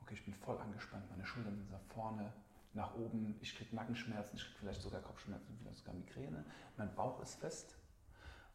[0.00, 2.32] Okay, ich bin voll angespannt, meine Schultern sind nach vorne,
[2.72, 6.44] nach oben, ich kriege Nackenschmerzen, ich kriege vielleicht sogar Kopfschmerzen, vielleicht sogar Migräne,
[6.76, 7.76] mein Bauch ist fest.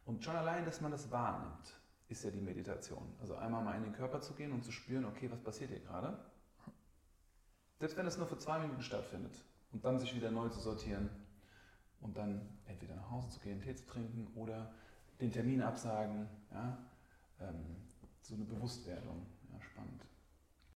[0.06, 3.14] Und schon allein, dass man das wahrnimmt, ist ja die Meditation.
[3.20, 5.80] Also einmal mal in den Körper zu gehen und zu spüren, okay, was passiert hier
[5.80, 6.18] gerade?
[7.84, 11.10] Selbst wenn es nur für zwei Minuten stattfindet und dann sich wieder neu zu sortieren
[12.00, 14.72] und dann entweder nach Hause zu gehen, Tee zu trinken oder
[15.20, 16.78] den Termin absagen, ja,
[17.42, 17.76] ähm,
[18.22, 20.00] so eine Bewusstwerdung, ja, spannend.